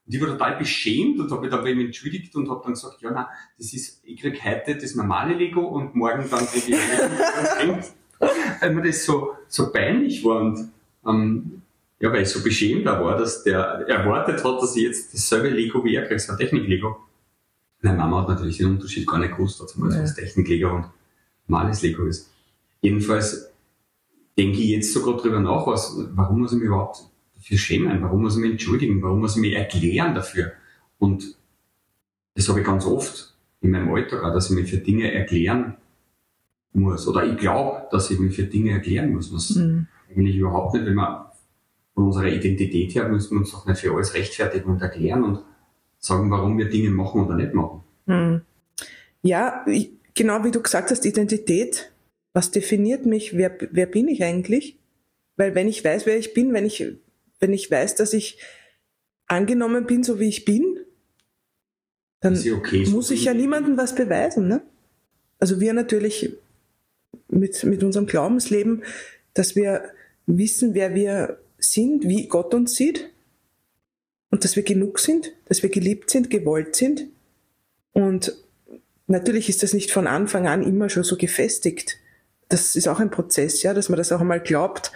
Und 0.10 0.16
ich 0.16 0.22
war 0.22 0.28
total 0.28 0.58
beschämt 0.58 1.20
und 1.20 1.32
habe 1.32 1.42
mich 1.42 1.52
da 1.52 1.58
bei 1.58 1.72
ihm 1.72 1.80
entschuldigt 1.80 2.36
und 2.36 2.50
habe 2.50 2.62
dann 2.64 2.74
gesagt, 2.74 3.02
ja, 3.02 3.12
na, 3.14 3.30
das 3.58 3.74
ist, 3.74 4.02
ich 4.04 4.20
krieg 4.20 4.44
heute 4.44 4.76
das 4.76 4.96
normale 4.96 5.36
Lego 5.36 5.62
und 5.62 5.96
morgen 5.96 6.26
dann 6.30 6.46
krieg 6.48 6.68
ich 6.68 6.76
Lego. 7.62 7.78
Weil 8.60 8.74
mir 8.74 8.82
das 8.82 9.06
so, 9.06 9.36
so 9.48 9.72
peinlich 9.72 10.26
war 10.26 10.42
und 10.42 10.72
ähm, 11.08 11.62
ja, 12.02 12.12
weil 12.12 12.24
ich 12.24 12.30
so 12.30 12.42
beschämt 12.42 12.86
da 12.86 13.04
war, 13.04 13.18
dass 13.18 13.44
der 13.44 13.86
erwartet 13.88 14.44
hat, 14.44 14.62
dass 14.62 14.76
ich 14.76 14.84
jetzt 14.84 15.14
dasselbe 15.14 15.50
Lego 15.50 15.84
wie 15.84 15.96
er 15.96 16.06
kriege, 16.06 16.20
so 16.20 16.32
ein 16.32 16.38
Technik-Lego. 16.38 16.98
Meine 17.82 17.98
Mama 17.98 18.22
hat 18.22 18.30
natürlich 18.30 18.58
den 18.58 18.68
Unterschied 18.68 19.08
gar 19.08 19.20
nicht 19.20 19.36
gewusst, 19.36 19.62
mal, 19.78 19.92
ja. 19.92 20.02
was 20.02 20.16
Technik-Lego 20.16 20.70
und 20.70 20.86
normales 21.48 21.82
Lego 21.82 22.06
ist. 22.06 22.30
Jedenfalls 22.82 23.52
denke 24.38 24.60
ich 24.60 24.70
jetzt 24.70 24.94
sogar 24.94 25.18
drüber 25.18 25.40
nach, 25.40 25.68
was, 25.68 25.98
warum 26.12 26.40
muss 26.40 26.54
ich 26.54 26.60
mich 26.60 26.68
überhaupt 26.68 27.10
dafür 27.36 27.58
schämen? 27.58 28.02
Warum 28.02 28.22
muss 28.22 28.36
ich 28.36 28.42
mich 28.42 28.52
entschuldigen? 28.52 29.02
Warum 29.02 29.20
muss 29.20 29.36
ich 29.36 29.42
mich 29.42 29.54
erklären 29.54 30.16
dafür? 30.16 30.54
Und 30.98 31.36
das 32.36 32.48
habe 32.48 32.62
ich 32.62 32.66
ganz 32.66 32.86
oft 32.86 33.36
in 33.62 33.72
meinem 33.72 33.94
Alltag 33.94 34.24
auch, 34.24 34.34
dass 34.34 34.50
ich 34.50 34.56
mich 34.56 34.70
für 34.70 34.78
Dinge 34.78 35.12
erklären 35.12 35.76
muss. 36.74 37.08
Oder 37.08 37.26
ich 37.26 37.38
glaube, 37.38 37.88
dass 37.92 38.10
ich 38.12 38.20
mich 38.20 38.36
für 38.36 38.44
Dinge 38.44 38.72
erklären 38.72 39.12
muss, 39.12 39.34
was 39.34 39.56
mhm. 39.56 39.88
eigentlich 40.10 40.38
überhaupt 40.38 40.74
nicht, 40.74 40.86
wenn 40.86 40.96
man 40.96 41.26
von 41.94 42.06
unserer 42.06 42.28
Identität 42.28 42.96
her 42.96 43.10
müssen 43.10 43.32
wir 43.32 43.40
uns 43.40 43.52
doch 43.52 43.66
nicht 43.66 43.82
für 43.82 43.94
alles 43.94 44.14
rechtfertigen 44.14 44.70
und 44.70 44.82
erklären 44.82 45.24
und 45.24 45.40
sagen, 45.98 46.32
warum 46.32 46.58
wir 46.58 46.70
Dinge 46.70 46.92
machen 46.92 47.26
oder 47.26 47.36
nicht 47.36 47.54
machen. 47.54 47.82
Hm. 48.08 48.42
Ja, 49.22 49.66
genau 50.14 50.44
wie 50.46 50.52
du 50.52 50.62
gesagt 50.62 50.92
hast, 50.92 51.06
Identität, 51.06 51.92
was 52.40 52.52
definiert 52.52 53.06
mich, 53.06 53.36
wer, 53.36 53.58
wer 53.70 53.86
bin 53.86 54.08
ich 54.08 54.24
eigentlich? 54.24 54.78
Weil 55.36 55.56
wenn 55.56 55.68
ich 55.68 55.84
weiß, 55.84 56.06
wer 56.06 56.18
ich 56.18 56.34
bin, 56.34 56.54
wenn 56.54 56.66
ich, 56.66 56.86
wenn 57.42 57.52
ich 57.52 57.70
weiß, 57.70 57.96
dass 57.96 58.14
ich 58.14 58.38
angenommen 59.28 59.86
bin, 59.86 60.06
so 60.06 60.22
wie 60.22 60.30
ich 60.30 60.46
bin, 60.46 60.80
dann 62.22 62.42
okay, 62.56 62.86
muss 62.86 63.12
ich 63.12 63.26
ja 63.26 63.34
niemandem 63.34 63.76
was 63.76 63.94
beweisen. 63.94 64.48
Ne? 64.48 64.62
Also 65.38 65.60
wir 65.60 65.74
natürlich 65.74 66.34
mit, 67.28 67.62
mit 67.66 67.84
unserem 67.84 68.06
Glaubensleben, 68.06 68.84
dass 69.34 69.58
wir 69.58 69.84
wissen, 70.26 70.74
wer 70.74 70.96
wir 70.96 71.42
sind, 71.58 72.08
wie 72.08 72.30
Gott 72.30 72.54
uns 72.54 72.74
sieht 72.76 73.10
und 74.32 74.46
dass 74.46 74.56
wir 74.56 74.64
genug 74.64 75.00
sind, 75.00 75.34
dass 75.50 75.62
wir 75.62 75.70
geliebt 75.70 76.10
sind, 76.10 76.30
gewollt 76.30 76.78
sind. 76.78 77.06
Und 77.92 78.34
natürlich 79.08 79.50
ist 79.50 79.62
das 79.62 79.74
nicht 79.74 79.92
von 79.92 80.08
Anfang 80.08 80.48
an 80.48 80.64
immer 80.64 80.88
schon 80.88 81.04
so 81.04 81.18
gefestigt. 81.18 81.99
Das 82.50 82.76
ist 82.76 82.88
auch 82.88 83.00
ein 83.00 83.12
Prozess, 83.12 83.64
ja, 83.64 83.74
dass 83.74 83.90
man 83.90 83.98
das 83.98 84.12
auch 84.12 84.22
einmal 84.22 84.42
glaubt, 84.42 84.92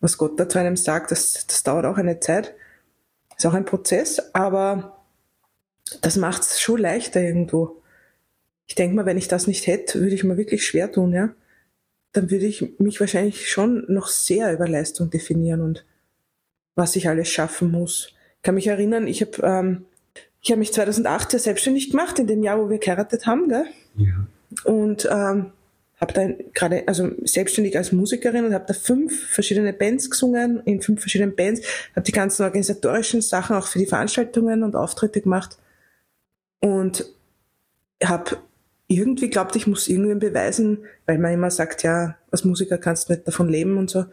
was 0.00 0.18
Gott 0.18 0.38
da 0.38 0.48
zu 0.48 0.58
einem 0.58 0.76
sagt, 0.76 1.10
das, 1.10 1.46
das 1.46 1.62
dauert 1.62 1.86
auch 1.86 1.96
eine 1.96 2.20
Zeit. 2.20 2.54
Ist 3.36 3.46
auch 3.46 3.54
ein 3.54 3.64
Prozess, 3.64 4.34
aber 4.34 5.02
das 6.00 6.16
macht 6.16 6.42
es 6.42 6.60
schon 6.60 6.80
leichter 6.80 7.20
irgendwo. 7.20 7.82
Ich 8.66 8.74
denke 8.74 8.96
mal, 8.96 9.06
wenn 9.06 9.18
ich 9.18 9.28
das 9.28 9.46
nicht 9.46 9.66
hätte, 9.66 10.00
würde 10.00 10.14
ich 10.14 10.24
mir 10.24 10.36
wirklich 10.36 10.66
schwer 10.66 10.90
tun, 10.90 11.12
ja. 11.12 11.30
Dann 12.12 12.30
würde 12.30 12.46
ich 12.46 12.78
mich 12.78 13.00
wahrscheinlich 13.00 13.50
schon 13.50 13.84
noch 13.88 14.08
sehr 14.08 14.52
über 14.52 14.68
Leistung 14.68 15.10
definieren 15.10 15.60
und 15.60 15.84
was 16.74 16.96
ich 16.96 17.08
alles 17.08 17.28
schaffen 17.28 17.70
muss. 17.70 18.12
Ich 18.36 18.42
kann 18.42 18.54
mich 18.54 18.66
erinnern, 18.66 19.06
ich 19.06 19.20
habe 19.20 19.42
ähm, 19.42 19.84
ich 20.40 20.52
hab 20.52 20.58
mich 20.58 20.72
2008 20.72 21.32
ja 21.32 21.38
selbstständig 21.38 21.90
gemacht, 21.90 22.18
in 22.18 22.26
dem 22.26 22.42
Jahr, 22.42 22.58
wo 22.58 22.68
wir 22.68 22.78
geheiratet 22.78 23.26
haben, 23.26 23.48
gell? 23.48 23.64
Ja. 23.96 24.26
Und 24.64 25.08
ähm, 25.10 25.52
habe 26.04 26.12
dann 26.12 26.36
gerade, 26.52 26.86
also 26.86 27.10
selbstständig 27.22 27.76
als 27.78 27.92
Musikerin 27.92 28.44
und 28.44 28.52
habe 28.52 28.66
da 28.68 28.74
fünf 28.74 29.28
verschiedene 29.28 29.72
Bands 29.72 30.10
gesungen, 30.10 30.60
in 30.66 30.82
fünf 30.82 31.00
verschiedenen 31.00 31.34
Bands, 31.34 31.62
habe 31.96 32.04
die 32.04 32.12
ganzen 32.12 32.42
organisatorischen 32.42 33.22
Sachen 33.22 33.56
auch 33.56 33.66
für 33.66 33.78
die 33.78 33.86
Veranstaltungen 33.86 34.62
und 34.62 34.76
Auftritte 34.76 35.22
gemacht. 35.22 35.56
Und 36.60 37.06
habe 38.02 38.36
irgendwie 38.86 39.30
glaubt, 39.30 39.56
ich 39.56 39.66
muss 39.66 39.88
irgendwem 39.88 40.18
beweisen, 40.18 40.84
weil 41.06 41.18
man 41.18 41.32
immer 41.32 41.50
sagt, 41.50 41.82
ja, 41.82 42.16
als 42.30 42.44
Musiker 42.44 42.76
kannst 42.76 43.08
du 43.08 43.14
nicht 43.14 43.26
davon 43.26 43.48
leben 43.48 43.78
und 43.78 43.88
so. 43.88 44.04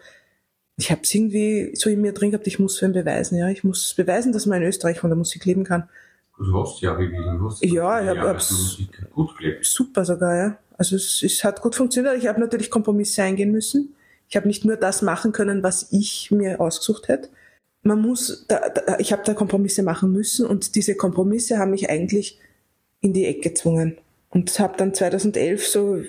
Ich 0.78 0.92
habe 0.92 1.02
es 1.04 1.14
irgendwie 1.14 1.76
so 1.76 1.90
in 1.90 2.02
mir 2.02 2.14
drin 2.14 2.32
gehabt, 2.32 2.48
ich 2.48 2.58
muss 2.58 2.80
für 2.80 2.86
ihn 2.86 2.94
beweisen, 2.94 3.38
ja, 3.38 3.50
ich 3.50 3.66
muss 3.66 3.94
beweisen, 3.94 4.32
dass 4.32 4.46
man 4.46 4.62
in 4.62 4.68
Österreich 4.68 5.00
von 5.00 5.10
der 5.10 5.18
Musik 5.18 5.44
leben 5.44 5.66
kann. 5.66 5.90
Du 6.38 6.60
hast 6.60 6.82
ja, 6.82 6.98
wie 6.98 7.10
du 7.10 7.46
hast. 7.46 7.64
Ja, 7.64 8.02
ich 8.02 8.08
habe 8.08 8.22
hab's 8.22 8.80
gut 9.14 9.38
gelebt. 9.38 9.66
Super 9.66 10.06
sogar, 10.06 10.36
ja. 10.36 10.58
Also 10.82 10.96
es, 10.96 11.22
es 11.22 11.44
hat 11.44 11.62
gut 11.62 11.76
funktioniert. 11.76 12.18
Ich 12.18 12.26
habe 12.26 12.40
natürlich 12.40 12.72
Kompromisse 12.72 13.22
eingehen 13.22 13.52
müssen. 13.52 13.94
Ich 14.28 14.36
habe 14.36 14.48
nicht 14.48 14.66
nur 14.66 14.78
das 14.78 15.04
machen 15.04 15.32
können, 15.32 15.62
was 15.62 15.90
ich 15.92 16.32
mir 16.32 16.60
ausgesucht 16.60 17.08
hätte. 17.08 17.30
Man 17.84 18.02
muss, 18.02 18.48
da, 18.48 18.68
da, 18.68 18.98
ich 18.98 19.12
habe 19.14 19.22
da 19.24 19.36
Kompromisse 19.36 19.84
machen 19.84 20.12
müssen 20.12 20.44
und 20.44 20.74
diese 20.74 20.96
Kompromisse 20.96 21.60
haben 21.60 21.70
mich 21.70 21.92
eigentlich 21.92 22.40
in 23.00 23.14
die 23.14 23.28
Ecke 23.28 23.50
gezwungen. 23.50 24.00
Und 24.32 24.58
habe 24.60 24.76
dann 24.76 24.96
2011 24.96 25.68
so, 25.68 26.02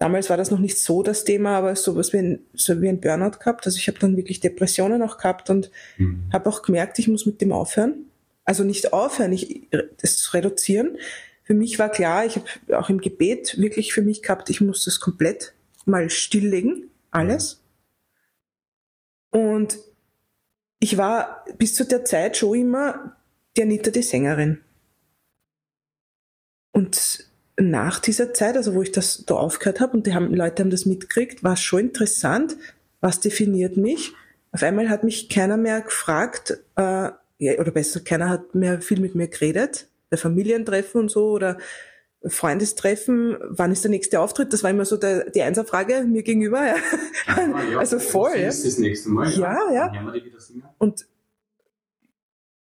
damals 0.00 0.30
war 0.30 0.36
das 0.36 0.50
noch 0.50 0.58
nicht 0.58 0.80
so 0.80 1.04
das 1.04 1.22
Thema, 1.22 1.56
aber 1.56 1.76
sowas 1.76 2.12
wie 2.12 2.18
ein, 2.18 2.40
so 2.54 2.82
wie 2.82 2.88
ein 2.88 3.00
Burnout 3.00 3.38
gehabt. 3.38 3.66
Also 3.66 3.78
ich 3.78 3.86
habe 3.86 4.00
dann 4.00 4.16
wirklich 4.16 4.40
Depressionen 4.40 5.00
auch 5.02 5.16
gehabt 5.16 5.48
und 5.48 5.70
mhm. 5.96 6.24
habe 6.32 6.48
auch 6.48 6.62
gemerkt, 6.62 6.98
ich 6.98 7.06
muss 7.06 7.24
mit 7.24 7.40
dem 7.40 7.52
aufhören. 7.52 8.06
Also 8.44 8.64
nicht 8.64 8.92
aufhören, 8.92 9.32
ich, 9.32 9.68
das 10.02 10.16
zu 10.16 10.34
reduzieren. 10.34 10.98
Für 11.46 11.54
mich 11.54 11.78
war 11.78 11.90
klar, 11.90 12.26
ich 12.26 12.36
habe 12.36 12.78
auch 12.78 12.90
im 12.90 13.00
Gebet 13.00 13.56
wirklich 13.58 13.94
für 13.94 14.02
mich 14.02 14.20
gehabt, 14.20 14.50
ich 14.50 14.60
muss 14.60 14.84
das 14.84 14.98
komplett 14.98 15.54
mal 15.84 16.10
stilllegen, 16.10 16.90
alles. 17.12 17.62
Und 19.30 19.78
ich 20.80 20.98
war 20.98 21.44
bis 21.56 21.76
zu 21.76 21.84
der 21.84 22.04
Zeit 22.04 22.36
schon 22.36 22.58
immer 22.58 23.16
die 23.56 23.62
Anita 23.62 23.92
die 23.92 24.02
Sängerin. 24.02 24.60
Und 26.72 27.30
nach 27.56 28.00
dieser 28.00 28.34
Zeit, 28.34 28.56
also 28.56 28.74
wo 28.74 28.82
ich 28.82 28.90
das 28.90 29.24
da 29.24 29.36
aufgehört 29.36 29.78
habe 29.78 29.96
und 29.96 30.06
die 30.08 30.14
haben, 30.14 30.34
Leute 30.34 30.64
haben 30.64 30.70
das 30.70 30.84
mitgekriegt, 30.84 31.44
war 31.44 31.52
es 31.52 31.62
schon 31.62 31.78
interessant, 31.80 32.56
was 33.00 33.20
definiert 33.20 33.76
mich. 33.76 34.12
Auf 34.50 34.64
einmal 34.64 34.88
hat 34.88 35.04
mich 35.04 35.28
keiner 35.28 35.56
mehr 35.56 35.80
gefragt, 35.80 36.58
äh, 36.74 37.10
oder 37.38 37.70
besser, 37.70 38.00
keiner 38.00 38.30
hat 38.30 38.56
mehr 38.56 38.80
viel 38.80 38.98
mit 38.98 39.14
mir 39.14 39.28
geredet, 39.28 39.86
bei 40.10 40.16
Familientreffen 40.16 41.00
und 41.02 41.10
so 41.10 41.30
oder 41.30 41.58
Freundestreffen, 42.24 43.36
wann 43.40 43.72
ist 43.72 43.84
der 43.84 43.90
nächste 43.90 44.20
Auftritt? 44.20 44.52
Das 44.52 44.62
war 44.62 44.70
immer 44.70 44.84
so 44.84 44.96
der, 44.96 45.30
die 45.30 45.42
Einserfrage 45.42 46.04
mir 46.04 46.22
gegenüber. 46.22 46.64
Ja. 46.66 46.76
Ah, 47.26 47.62
ja, 47.70 47.78
also 47.78 47.98
voll. 47.98 48.36
Ja. 48.36 48.46
Das 48.46 48.78
nächste 48.78 49.10
Mal. 49.10 49.30
Ja, 49.32 49.58
ja. 49.72 49.92
ja. 49.94 50.14
Und, 50.78 51.06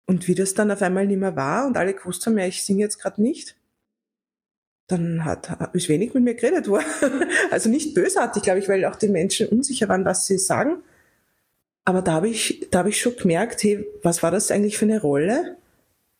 und 0.06 0.28
wie 0.28 0.35
das 0.35 0.54
dann 0.54 0.70
auf 0.70 0.82
einmal 0.82 1.06
nicht 1.06 1.18
mehr 1.18 1.37
war 1.37 1.66
und 1.66 1.76
alle 1.76 1.94
gewusst 1.94 2.26
haben, 2.26 2.38
ja, 2.38 2.47
ich 2.47 2.64
singe 2.64 2.80
jetzt 2.80 2.99
gerade 2.99 3.20
nicht, 3.20 3.56
dann 4.87 5.25
hat, 5.25 5.70
ist 5.73 5.88
wenig 5.88 6.14
mit 6.14 6.25
mir 6.25 6.35
geredet 6.35 6.68
worden. 6.68 6.85
Also 7.50 7.68
nicht 7.68 7.94
bösartig, 7.94 8.42
glaube 8.42 8.61
ich, 8.61 8.68
weil 8.68 8.85
auch 8.85 8.97
die 8.97 9.09
Menschen 9.09 9.49
unsicher 9.49 9.88
waren, 9.88 10.04
was 10.04 10.26
sie 10.26 10.38
sagen. 10.38 10.82
Aber 11.85 12.02
da 12.02 12.12
habe 12.12 12.28
ich, 12.28 12.68
da 12.70 12.80
habe 12.80 12.90
ich 12.90 13.00
schon 13.00 13.16
gemerkt, 13.16 13.62
hey, 13.62 13.87
was 14.02 14.23
war 14.23 14.30
das 14.30 14.50
eigentlich 14.50 14.78
für 14.78 14.85
eine 14.85 15.00
Rolle, 15.00 15.56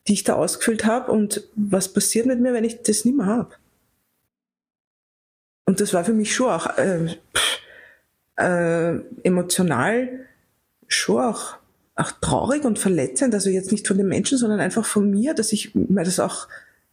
die 0.09 0.15
ich 0.15 0.25
da 0.25 0.35
ausgefüllt 0.35 0.85
habe 0.85 1.13
und 1.13 1.49
was 1.55 1.93
passiert 1.93 2.27
mit 2.27 2.41
mir, 2.41 2.53
wenn 2.53 2.65
ich 2.65 2.83
das 2.83 3.05
nicht 3.05 3.17
mehr 3.17 3.27
habe? 3.27 3.51
Und 5.67 5.81
das 5.81 5.95
war 5.95 6.05
für 6.05 6.13
mich 6.13 6.35
schon 6.35 6.51
auch 6.51 6.79
äh, 6.79 7.17
äh, 8.37 9.01
emotional 9.23 10.27
schon 10.89 11.23
auch, 11.23 11.57
auch 11.95 12.11
traurig 12.21 12.65
und 12.65 12.79
verletzend. 12.79 13.35
Also 13.35 13.51
jetzt 13.51 13.71
nicht 13.71 13.87
von 13.87 13.97
den 13.97 14.09
Menschen, 14.09 14.37
sondern 14.37 14.59
einfach 14.59 14.85
von 14.85 15.11
mir, 15.11 15.35
dass 15.35 15.53
ich 15.53 15.75
mir 15.75 16.05
das 16.05 16.19
auch 16.19 16.49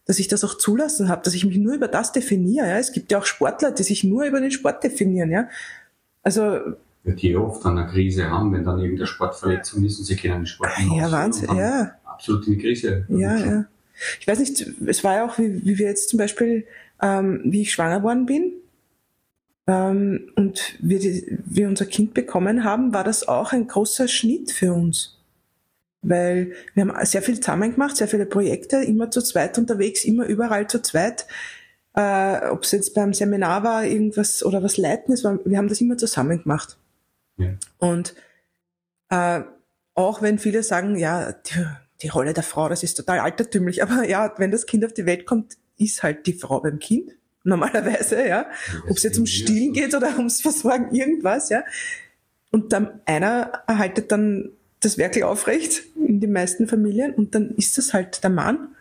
dass 0.07 0.19
ich 0.19 0.29
das 0.29 0.43
auch 0.45 0.57
zulassen 0.57 1.09
habe, 1.09 1.21
dass 1.23 1.33
ich 1.33 1.45
mich 1.45 1.57
nur 1.57 1.73
über 1.73 1.89
das 1.89 2.13
definiere. 2.13 2.67
Ja? 2.67 2.77
Es 2.77 2.93
gibt 2.93 3.11
ja 3.11 3.19
auch 3.19 3.25
Sportler, 3.25 3.71
die 3.71 3.83
sich 3.83 4.05
nur 4.05 4.23
über 4.23 4.39
den 4.39 4.51
Sport 4.51 4.81
definieren. 4.83 5.29
Ja? 5.29 5.49
Also 6.23 6.59
die 7.03 7.35
oft 7.35 7.65
an 7.65 7.77
einer 7.77 7.87
Krise 7.87 8.29
haben, 8.29 8.53
wenn 8.53 8.63
dann 8.63 8.79
irgendeine 8.79 9.07
Sportverletzung 9.07 9.83
ist 9.83 9.99
und 9.99 10.05
sie 10.05 10.15
können 10.15 10.41
den 10.41 10.45
Sport 10.45 10.71
nicht 10.79 10.93
Ja, 10.93 11.11
Wahnsinn, 11.11 11.55
ja. 11.55 11.91
Absolut 12.17 12.47
in 12.47 12.53
die 12.53 12.59
Krise. 12.59 13.05
Ja, 13.09 13.37
ja. 13.37 13.65
Ich 14.19 14.27
weiß 14.27 14.39
nicht, 14.39 14.65
es 14.85 15.03
war 15.03 15.15
ja 15.15 15.25
auch, 15.25 15.37
wie, 15.39 15.65
wie 15.65 15.77
wir 15.77 15.87
jetzt 15.87 16.09
zum 16.09 16.17
Beispiel, 16.17 16.65
ähm, 17.01 17.41
wie 17.45 17.61
ich 17.61 17.71
schwanger 17.71 18.03
worden 18.03 18.25
bin 18.25 18.53
ähm, 19.65 20.31
und 20.35 20.75
wir, 20.79 20.99
die, 20.99 21.39
wir 21.45 21.67
unser 21.67 21.85
Kind 21.85 22.13
bekommen 22.13 22.63
haben, 22.63 22.93
war 22.93 23.03
das 23.03 23.27
auch 23.27 23.53
ein 23.53 23.67
großer 23.67 24.07
Schnitt 24.07 24.51
für 24.51 24.73
uns 24.73 25.17
weil 26.01 26.53
wir 26.73 26.87
haben 26.87 27.05
sehr 27.05 27.21
viel 27.21 27.39
zusammen 27.39 27.73
gemacht, 27.73 27.97
sehr 27.97 28.07
viele 28.07 28.25
Projekte, 28.25 28.77
immer 28.77 29.11
zu 29.11 29.21
zweit 29.21 29.57
unterwegs, 29.57 30.05
immer 30.05 30.25
überall 30.25 30.67
zu 30.67 30.81
zweit. 30.81 31.25
Äh, 31.95 32.49
Ob 32.49 32.63
es 32.63 32.71
jetzt 32.71 32.93
beim 32.93 33.13
Seminar 33.13 33.63
war, 33.63 33.83
irgendwas 33.83 34.43
oder 34.43 34.63
was 34.63 34.77
leiten 34.77 35.13
ist, 35.13 35.23
wir 35.23 35.57
haben 35.57 35.67
das 35.67 35.81
immer 35.81 35.97
zusammen 35.97 36.43
gemacht. 36.43 36.77
Ja. 37.37 37.49
Und 37.77 38.15
äh, 39.09 39.41
auch 39.95 40.21
wenn 40.21 40.39
viele 40.39 40.63
sagen, 40.63 40.97
ja, 40.97 41.33
die, 42.01 42.09
Rolle 42.09 42.33
der 42.33 42.43
Frau, 42.43 42.69
das 42.69 42.83
ist 42.83 42.95
total 42.95 43.19
altertümlich, 43.19 43.81
aber 43.83 44.07
ja, 44.07 44.33
wenn 44.37 44.51
das 44.51 44.65
Kind 44.65 44.85
auf 44.85 44.93
die 44.93 45.05
Welt 45.05 45.25
kommt, 45.25 45.57
ist 45.77 46.03
halt 46.03 46.25
die 46.25 46.33
Frau 46.33 46.59
beim 46.59 46.79
Kind 46.79 47.17
normalerweise, 47.47 48.27
ja. 48.27 48.49
Ob 48.89 48.97
es 48.97 49.03
jetzt 49.03 49.17
um 49.17 49.25
Stillen 49.25 49.73
geht 49.73 49.95
oder 49.95 50.13
ums 50.17 50.41
Versorgen, 50.41 50.93
irgendwas, 50.93 51.49
ja. 51.49 51.63
Und 52.51 52.73
dann 52.73 53.01
einer 53.05 53.63
erhaltet 53.67 54.11
dann 54.11 54.51
das 54.79 54.97
Werkel 54.97 55.23
aufrecht 55.23 55.83
in 55.95 56.19
den 56.19 56.31
meisten 56.31 56.67
Familien 56.67 57.13
und 57.13 57.33
dann 57.33 57.55
ist 57.55 57.77
das 57.77 57.93
halt 57.93 58.23
der 58.23 58.29
Mann. 58.29 58.75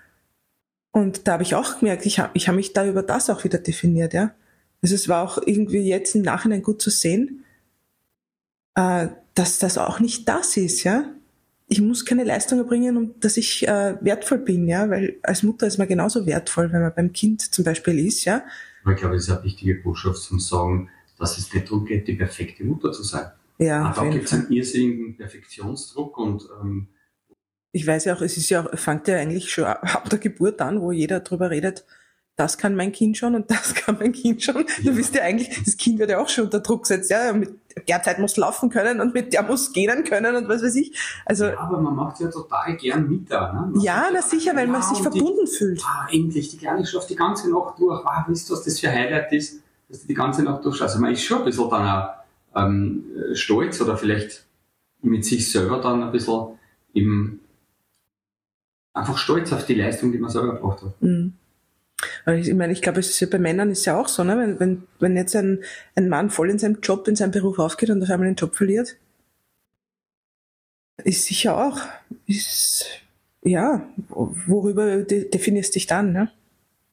Und 0.92 1.26
da 1.26 1.32
habe 1.34 1.42
ich 1.42 1.54
auch 1.54 1.78
gemerkt, 1.78 2.06
ich 2.06 2.18
habe 2.18 2.30
ich 2.34 2.48
hab 2.48 2.54
mich 2.54 2.72
da 2.72 2.86
über 2.86 3.02
das 3.02 3.30
auch 3.30 3.44
wieder 3.44 3.58
definiert, 3.58 4.12
ja. 4.12 4.34
Also 4.82 4.94
es 4.94 5.08
war 5.08 5.24
auch 5.24 5.38
irgendwie 5.44 5.80
jetzt 5.80 6.14
im 6.14 6.22
Nachhinein 6.22 6.62
gut 6.62 6.82
zu 6.82 6.90
sehen, 6.90 7.44
äh, 8.74 9.08
dass 9.34 9.58
das 9.58 9.78
auch 9.78 10.00
nicht 10.00 10.28
das 10.28 10.56
ist, 10.56 10.84
ja. 10.84 11.04
Ich 11.68 11.80
muss 11.80 12.04
keine 12.04 12.24
Leistung 12.24 12.58
erbringen, 12.58 12.96
um 12.96 13.20
dass 13.20 13.36
ich 13.36 13.66
äh, 13.66 13.96
wertvoll 14.00 14.38
bin, 14.38 14.68
ja, 14.68 14.88
weil 14.88 15.18
als 15.22 15.42
Mutter 15.42 15.66
ist 15.66 15.78
man 15.78 15.88
genauso 15.88 16.24
wertvoll, 16.24 16.72
wenn 16.72 16.82
man 16.82 16.94
beim 16.94 17.12
Kind 17.12 17.42
zum 17.42 17.64
Beispiel 17.64 17.98
ist, 18.06 18.24
ja. 18.24 18.44
ich 18.88 18.96
glaube, 18.96 19.16
das 19.16 19.24
ist 19.24 19.30
eine 19.30 19.42
wichtige 19.42 19.74
Botschaft 19.74 20.18
zum 20.18 20.38
Sagen, 20.38 20.90
dass 21.18 21.38
es 21.38 21.52
nicht 21.52 21.66
darum 21.66 21.84
geht, 21.84 22.06
die 22.06 22.14
perfekte 22.14 22.64
Mutter 22.64 22.92
zu 22.92 23.02
sein. 23.02 23.30
Ja, 23.58 23.92
da 23.92 24.08
gibt 24.08 24.26
es 24.26 24.32
einen 24.32 24.50
irrsinnigen 24.50 25.16
Perfektionsdruck 25.16 26.18
und 26.18 26.46
ähm, 26.60 26.88
ich 27.72 27.86
weiß 27.86 28.06
ja 28.06 28.14
auch, 28.14 28.22
es 28.22 28.36
ist 28.36 28.48
ja, 28.48 28.62
fängt 28.74 29.08
ja 29.08 29.16
eigentlich 29.16 29.50
schon 29.50 29.64
ab 29.64 30.08
der 30.08 30.18
Geburt 30.18 30.60
an, 30.60 30.80
wo 30.80 30.92
jeder 30.92 31.20
drüber 31.20 31.50
redet, 31.50 31.84
das 32.36 32.58
kann 32.58 32.74
mein 32.74 32.92
Kind 32.92 33.16
schon 33.16 33.34
und 33.34 33.50
das 33.50 33.74
kann 33.74 33.96
mein 33.98 34.12
Kind 34.12 34.42
schon. 34.42 34.56
Ja. 34.56 34.90
Du 34.90 34.96
wisst 34.96 35.14
ja 35.14 35.22
eigentlich, 35.22 35.62
das 35.64 35.76
Kind 35.76 35.98
wird 35.98 36.10
ja 36.10 36.20
auch 36.20 36.28
schon 36.28 36.44
unter 36.44 36.60
Druck 36.60 36.82
gesetzt, 36.82 37.10
ja, 37.10 37.32
mit 37.32 37.50
der 37.88 38.02
Zeit 38.02 38.18
muss 38.18 38.36
laufen 38.36 38.70
können 38.70 39.00
und 39.00 39.14
mit 39.14 39.32
der 39.32 39.42
muss 39.42 39.72
gehen 39.72 40.04
können 40.04 40.34
und 40.34 40.48
was 40.48 40.62
weiß 40.62 40.74
ich. 40.76 40.96
Also, 41.24 41.46
ja, 41.46 41.58
aber 41.58 41.80
man 41.80 41.94
macht 41.94 42.20
ja 42.20 42.28
total 42.28 42.76
gern 42.76 43.08
mit 43.08 43.30
da. 43.30 43.52
Ne? 43.52 43.60
Man 43.72 43.80
ja, 43.80 44.06
na 44.12 44.22
sicher, 44.22 44.56
weil 44.56 44.66
man 44.66 44.82
sich 44.82 44.98
verbunden 44.98 45.44
die, 45.46 45.56
fühlt. 45.56 45.82
Ah, 45.84 46.06
endlich, 46.10 46.50
die 46.50 46.56
Kleine 46.56 46.86
schafft 46.86 47.10
die 47.10 47.16
ganze 47.16 47.50
Nacht 47.50 47.78
durch. 47.78 48.04
Ah, 48.04 48.24
wisst 48.28 48.50
ihr, 48.50 48.54
was 48.54 48.64
das 48.64 48.80
für 48.80 48.90
Highlight 48.90 49.32
ist, 49.32 49.62
dass 49.88 50.00
du 50.00 50.08
die 50.08 50.14
ganze 50.14 50.42
Nacht 50.42 50.64
durchschaust. 50.64 50.94
Also 50.94 51.00
man 51.00 51.12
ist 51.12 51.22
schon 51.22 51.38
ein 51.38 51.44
bisschen 51.44 51.70
dann 51.70 51.86
auch 51.86 52.08
ähm, 52.56 53.04
stolz 53.34 53.80
oder 53.80 53.96
vielleicht 53.96 54.44
mit 55.02 55.24
sich 55.24 55.50
selber 55.50 55.80
dann 55.80 56.02
ein 56.02 56.12
bisschen 56.12 56.58
eben 56.94 57.40
einfach 58.94 59.18
stolz 59.18 59.52
auf 59.52 59.66
die 59.66 59.74
Leistung, 59.74 60.10
die 60.10 60.18
man 60.18 60.30
selber 60.30 60.54
gebracht 60.54 60.82
hat. 60.82 61.02
Mhm. 61.02 61.34
Ich 62.26 62.52
meine, 62.54 62.72
ich 62.72 62.82
glaube, 62.82 63.00
es 63.00 63.10
ist 63.10 63.20
ja 63.20 63.26
bei 63.30 63.38
Männern 63.38 63.70
ist 63.70 63.84
ja 63.84 63.98
auch 63.98 64.08
so, 64.08 64.24
ne? 64.24 64.38
wenn, 64.38 64.60
wenn, 64.60 64.82
wenn 65.00 65.16
jetzt 65.16 65.36
ein, 65.36 65.62
ein 65.94 66.08
Mann 66.08 66.30
voll 66.30 66.50
in 66.50 66.58
seinem 66.58 66.80
Job, 66.82 67.08
in 67.08 67.16
seinem 67.16 67.30
Beruf 67.30 67.58
aufgeht 67.58 67.90
und 67.90 68.02
auf 68.02 68.10
einmal 68.10 68.28
den 68.28 68.36
Job 68.36 68.54
verliert, 68.54 68.96
ist 71.04 71.26
sicher 71.26 71.56
auch, 71.56 71.78
ist, 72.26 72.86
ja, 73.42 73.86
worüber 74.08 75.02
definierst 75.02 75.74
du 75.74 75.78
dich 75.78 75.86
dann, 75.86 76.12
ne? 76.12 76.30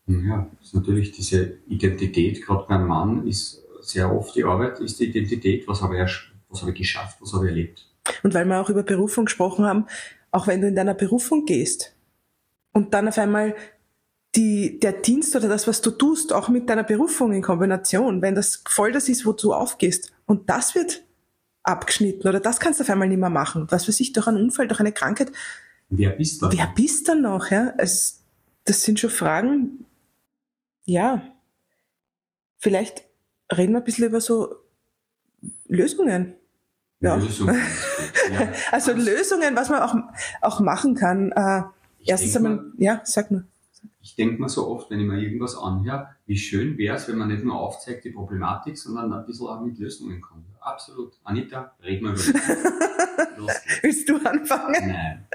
Ja, 0.05 0.49
ist 0.61 0.75
natürlich 0.75 1.11
diese 1.13 1.57
Identität, 1.67 2.45
gerade 2.45 2.65
beim 2.67 2.87
Mann, 2.87 3.25
ist 3.25 3.63
sehr 3.83 4.13
oft 4.13 4.35
die 4.35 4.43
Arbeit 4.43 4.79
ist 4.79 4.99
die 4.99 5.05
Identität, 5.05 5.67
was 5.67 5.81
habe 5.81 6.01
ich, 6.01 6.31
was 6.49 6.61
habe 6.61 6.71
ich 6.71 6.77
geschafft, 6.77 7.17
was 7.21 7.33
habe 7.33 7.45
ich 7.45 7.51
erlebt. 7.51 7.85
Und 8.23 8.33
weil 8.33 8.45
wir 8.45 8.59
auch 8.59 8.69
über 8.69 8.83
Berufung 8.83 9.25
gesprochen 9.25 9.65
haben, 9.65 9.85
auch 10.31 10.47
wenn 10.47 10.61
du 10.61 10.67
in 10.67 10.75
deiner 10.75 10.93
Berufung 10.93 11.45
gehst 11.45 11.95
und 12.73 12.93
dann 12.93 13.07
auf 13.07 13.17
einmal 13.17 13.55
die, 14.35 14.79
der 14.79 14.93
Dienst 14.93 15.35
oder 15.35 15.47
das, 15.47 15.67
was 15.67 15.81
du 15.81 15.91
tust, 15.91 16.33
auch 16.33 16.49
mit 16.49 16.69
deiner 16.69 16.83
Berufung 16.83 17.33
in 17.33 17.41
Kombination, 17.41 18.21
wenn 18.21 18.35
das 18.35 18.63
voll 18.67 18.91
das 18.91 19.09
ist, 19.09 19.25
wo 19.25 19.33
du 19.33 19.53
aufgehst 19.53 20.11
und 20.25 20.49
das 20.49 20.75
wird 20.75 21.03
abgeschnitten 21.61 22.27
oder 22.27 22.39
das 22.39 22.59
kannst 22.59 22.79
du 22.79 22.83
auf 22.83 22.89
einmal 22.89 23.07
nicht 23.07 23.19
mehr 23.19 23.29
machen, 23.29 23.67
was 23.69 23.87
weiß 23.87 23.99
ich, 23.99 24.11
durch 24.11 24.27
einen 24.27 24.41
Unfall, 24.41 24.67
durch 24.67 24.79
eine 24.79 24.91
Krankheit. 24.91 25.31
Wer 25.89 26.11
bist 26.11 26.41
du? 26.41 26.51
Wer 26.51 26.71
bist 26.75 27.07
du 27.07 27.15
noch? 27.15 27.51
Ja? 27.51 27.73
Es, 27.77 28.23
das 28.65 28.81
sind 28.83 28.99
schon 28.99 29.11
Fragen, 29.11 29.85
ja, 30.85 31.21
vielleicht 32.57 33.03
reden 33.55 33.73
wir 33.73 33.79
ein 33.79 33.83
bisschen 33.83 34.05
über 34.05 34.19
so 34.19 34.55
Lösungen. 35.67 36.33
Ja. 36.99 37.15
Lösungen. 37.15 37.55
ja. 38.31 38.51
also 38.71 38.93
Lösungen, 38.93 39.55
was 39.55 39.69
man 39.69 39.81
auch, 39.81 39.95
auch 40.41 40.59
machen 40.59 40.95
kann. 40.95 41.31
Äh, 41.33 41.63
erstens 42.05 42.35
einmal, 42.35 42.63
ja, 42.77 43.01
sag 43.03 43.29
nur. 43.29 43.43
Ich 44.01 44.15
denke 44.15 44.41
mir 44.41 44.49
so 44.49 44.67
oft, 44.67 44.89
wenn 44.89 44.99
ich 44.99 45.05
mir 45.05 45.19
irgendwas 45.19 45.57
anhöre, 45.57 46.09
wie 46.25 46.37
schön 46.37 46.77
wäre 46.77 46.97
es, 46.97 47.07
wenn 47.07 47.17
man 47.17 47.29
nicht 47.29 47.43
nur 47.43 47.57
aufzeigt 47.57 48.03
die 48.03 48.11
Problematik, 48.11 48.77
sondern 48.77 49.13
ein 49.13 49.25
bisschen 49.25 49.47
auch 49.47 49.61
mit 49.61 49.77
Lösungen 49.79 50.21
kommt. 50.21 50.45
Absolut. 50.59 51.13
Anita, 51.23 51.73
red 51.81 52.01
mal 52.01 52.13
über 52.13 52.33
das. 53.47 53.61
Willst 53.81 54.09
du 54.09 54.17
anfangen? 54.17 54.87
Nein. 54.87 55.25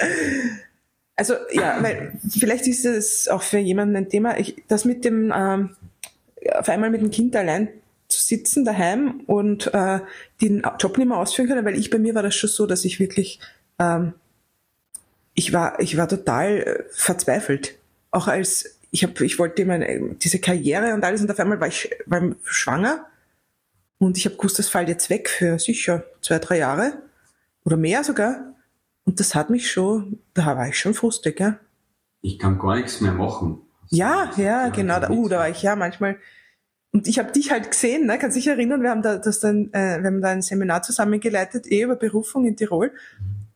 Also 1.16 1.34
ja, 1.52 1.82
weil 1.82 2.12
vielleicht 2.30 2.66
ist 2.68 2.84
es 2.84 3.28
auch 3.28 3.42
für 3.42 3.58
jemanden 3.58 3.96
ein 3.96 4.08
Thema, 4.08 4.38
ich, 4.38 4.62
das 4.68 4.84
mit 4.84 5.04
dem 5.04 5.32
ähm, 5.34 5.76
auf 6.52 6.68
einmal 6.68 6.90
mit 6.90 7.00
dem 7.00 7.10
Kind 7.10 7.34
allein 7.34 7.68
zu 8.06 8.22
sitzen 8.22 8.64
daheim 8.64 9.22
und 9.26 9.72
äh, 9.74 10.00
den 10.40 10.62
Job 10.78 10.96
nicht 10.96 11.08
mehr 11.08 11.18
ausführen 11.18 11.48
können, 11.48 11.64
weil 11.64 11.78
ich 11.78 11.90
bei 11.90 11.98
mir 11.98 12.14
war 12.14 12.22
das 12.22 12.36
schon 12.36 12.48
so, 12.48 12.66
dass 12.66 12.84
ich 12.84 13.00
wirklich 13.00 13.40
ähm, 13.78 14.14
ich 15.34 15.52
war 15.52 15.80
ich 15.80 15.96
war 15.96 16.08
total 16.08 16.58
äh, 16.58 16.84
verzweifelt, 16.90 17.76
auch 18.10 18.28
als 18.28 18.78
ich 18.90 19.04
habe 19.04 19.24
ich 19.24 19.38
wollte 19.38 19.64
meine 19.64 20.14
diese 20.14 20.38
Karriere 20.38 20.94
und 20.94 21.04
alles 21.04 21.20
und 21.20 21.30
auf 21.30 21.38
einmal 21.38 21.60
war 21.60 21.68
ich 21.68 21.90
war 22.06 22.22
schwanger 22.44 23.06
und 23.98 24.16
ich 24.16 24.24
habe 24.26 24.36
gewusst, 24.36 24.58
das 24.58 24.68
fällt 24.68 24.88
jetzt 24.88 25.10
weg 25.10 25.28
für 25.28 25.58
sicher 25.58 26.04
zwei 26.20 26.38
drei 26.38 26.58
Jahre 26.58 26.94
oder 27.64 27.76
mehr 27.76 28.04
sogar 28.04 28.54
und 29.04 29.20
das 29.20 29.34
hat 29.34 29.50
mich 29.50 29.70
schon 29.70 30.20
da 30.34 30.56
war 30.56 30.68
ich 30.68 30.78
schon 30.78 30.94
frustig, 30.94 31.40
ja. 31.40 31.58
Ich 32.20 32.38
kann 32.38 32.58
gar 32.58 32.76
nichts 32.76 33.00
mehr 33.00 33.12
machen. 33.12 33.60
Ja, 33.90 34.32
ja, 34.36 34.68
genau. 34.70 34.98
Da, 34.98 35.08
uh, 35.10 35.28
da 35.28 35.38
war 35.38 35.48
ich 35.48 35.62
ja 35.62 35.76
manchmal 35.76 36.18
und 36.92 37.06
ich 37.06 37.18
habe 37.18 37.32
dich 37.32 37.50
halt 37.50 37.70
gesehen, 37.70 38.06
ne? 38.06 38.18
kannst 38.18 38.36
dich 38.36 38.46
erinnern, 38.46 38.82
wir 38.82 38.90
haben 38.90 39.02
da 39.02 39.18
das 39.18 39.40
dann, 39.40 39.72
äh, 39.72 39.98
wir 40.00 40.06
haben 40.06 40.22
da 40.22 40.28
ein 40.28 40.42
Seminar 40.42 40.82
zusammengeleitet, 40.82 41.70
eh 41.70 41.82
über 41.82 41.96
Berufung 41.96 42.46
in 42.46 42.56
Tirol. 42.56 42.92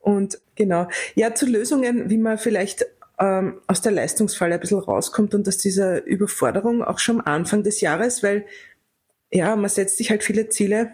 Und 0.01 0.39
genau, 0.55 0.89
ja, 1.15 1.35
zu 1.35 1.47
Lösungen, 1.47 2.11
wie 2.11 2.19
man 2.19 2.37
vielleicht 2.37 2.85
ähm, 3.23 3.61
aus 3.69 3.81
der 3.81 3.93
Leistungsfalle 3.93 4.55
ein 4.55 4.61
bisschen 4.61 4.81
rauskommt 4.81 5.33
und 5.35 5.47
aus 5.47 5.57
dieser 5.57 6.05
Überforderung 6.05 6.83
auch 6.83 6.99
schon 6.99 7.21
am 7.21 7.27
Anfang 7.27 7.63
des 7.63 7.81
Jahres, 7.81 8.25
weil 8.25 8.47
ja, 9.31 9.55
man 9.55 9.71
setzt 9.71 9.97
sich 9.97 10.11
halt 10.11 10.25
viele 10.25 10.49
Ziele 10.49 10.91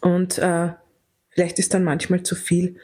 und 0.00 0.38
äh, 0.38 0.72
vielleicht 1.28 1.58
ist 1.58 1.74
dann 1.74 1.84
manchmal 1.84 2.22
zu 2.22 2.34
viel. 2.34 2.78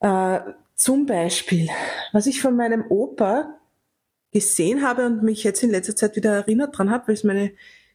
Äh, 0.00 0.40
zum 0.74 1.06
Beispiel, 1.06 1.68
was 2.12 2.26
ich 2.26 2.42
von 2.42 2.56
meinem 2.56 2.84
Opa 2.88 3.60
gesehen 4.32 4.82
habe 4.82 5.06
und 5.06 5.22
mich 5.22 5.44
jetzt 5.44 5.62
in 5.62 5.70
letzter 5.70 5.94
Zeit 5.94 6.16
wieder 6.16 6.32
erinnert 6.32 6.76
dran 6.76 6.90
habe, 6.90 7.08
weil 7.08 7.14
es 7.14 7.24
meine 7.24 7.52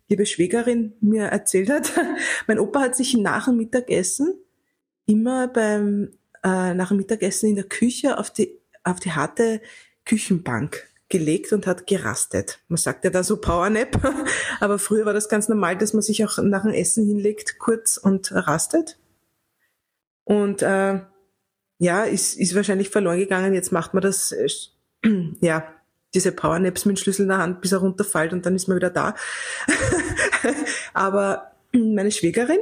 liebe 0.07 0.25
Schwägerin 0.25 0.93
mir 1.01 1.25
erzählt 1.25 1.69
hat. 1.69 1.91
mein 2.47 2.59
Opa 2.59 2.79
hat 2.79 2.95
sich 2.95 3.17
nach 3.17 3.45
dem 3.45 3.57
Mittagessen 3.57 4.35
immer 5.05 5.49
beim 5.49 6.11
äh, 6.43 6.73
nach 6.73 6.89
dem 6.89 6.97
Mittagessen 6.97 7.49
in 7.49 7.55
der 7.55 7.65
Küche 7.65 8.17
auf 8.17 8.31
die 8.31 8.57
auf 8.85 8.99
die 8.99 9.11
harte 9.11 9.61
Küchenbank 10.05 10.87
gelegt 11.09 11.53
und 11.53 11.67
hat 11.67 11.87
gerastet. 11.87 12.59
Man 12.67 12.77
sagt 12.77 13.03
ja 13.03 13.09
da 13.09 13.23
so 13.23 13.37
Powernap, 13.37 13.99
aber 14.59 14.79
früher 14.79 15.05
war 15.05 15.13
das 15.13 15.29
ganz 15.29 15.49
normal, 15.49 15.77
dass 15.77 15.93
man 15.93 16.01
sich 16.01 16.25
auch 16.25 16.37
nach 16.39 16.63
dem 16.63 16.73
Essen 16.73 17.05
hinlegt, 17.05 17.59
kurz 17.59 17.97
und 17.97 18.31
rastet. 18.31 18.97
Und 20.23 20.61
äh, 20.61 21.01
ja, 21.77 22.03
ist, 22.03 22.35
ist 22.35 22.55
wahrscheinlich 22.55 22.89
verloren 22.89 23.19
gegangen. 23.19 23.53
Jetzt 23.53 23.71
macht 23.71 23.93
man 23.93 24.01
das 24.01 24.31
äh, 24.31 24.47
ja 25.41 25.71
diese 26.13 26.31
Powernaps 26.31 26.85
mit 26.85 26.95
dem 26.95 27.01
Schlüssel 27.01 27.23
in 27.23 27.29
der 27.29 27.39
Hand, 27.39 27.61
bis 27.61 27.73
er 27.73 27.79
runterfällt 27.79 28.31
und 28.31 28.45
dann 28.45 28.55
ist 28.55 28.67
man 28.67 28.77
wieder 28.77 28.89
da. 28.89 29.15
Aber 30.93 31.51
meine 31.73 32.11
Schwägerin 32.11 32.59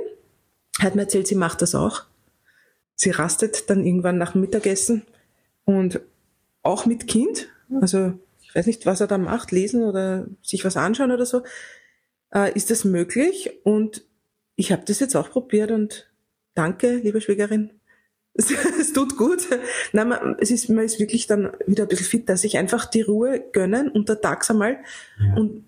hat 0.80 0.96
mir 0.96 1.04
erzählt, 1.04 1.28
sie 1.28 1.36
macht 1.36 1.62
das 1.62 1.76
auch. 1.76 2.04
Sie 2.96 3.12
rastet 3.12 3.70
dann 3.70 3.86
irgendwann 3.86 4.18
nach 4.18 4.32
dem 4.32 4.42
Mittagessen 4.42 5.04
und 5.66 6.02
auch 6.64 6.86
mit 6.86 7.08
Kind. 7.08 7.50
Also 7.82 8.14
ich 8.42 8.56
weiß 8.56 8.66
nicht, 8.66 8.86
was 8.86 9.02
er 9.02 9.08
da 9.08 9.18
macht, 9.18 9.52
lesen 9.52 9.84
oder 9.84 10.28
sich 10.42 10.66
was 10.66 10.78
anschauen 10.78 11.12
oder 11.12 11.26
so. 11.26 11.44
Äh, 12.34 12.54
ist 12.54 12.72
das 12.72 12.84
möglich? 12.86 13.52
Und 13.64 14.04
ich 14.56 14.72
habe 14.72 14.84
das 14.86 15.00
jetzt 15.00 15.16
auch 15.16 15.30
probiert 15.30 15.72
und 15.72 16.12
danke, 16.54 16.96
liebe 16.96 17.22
Schwägerin, 17.22 17.72
es, 18.34 18.52
es 18.52 18.94
tut 18.94 19.18
gut. 19.18 19.48
Nein, 19.92 20.08
man, 20.10 20.36
es 20.40 20.50
ist, 20.50 20.70
man 20.70 20.86
ist 20.86 21.00
wirklich 21.00 21.28
dann 21.28 21.52
wieder 21.68 21.84
ein 21.84 21.90
bisschen 21.90 22.08
fitter, 22.08 22.38
sich 22.38 22.58
einfach 22.58 22.86
die 22.86 23.02
Ruhe 23.02 23.44
gönnen, 23.52 23.90
untertags 23.90 24.50
einmal. 24.50 24.80
Ja. 25.20 25.36
Und 25.36 25.66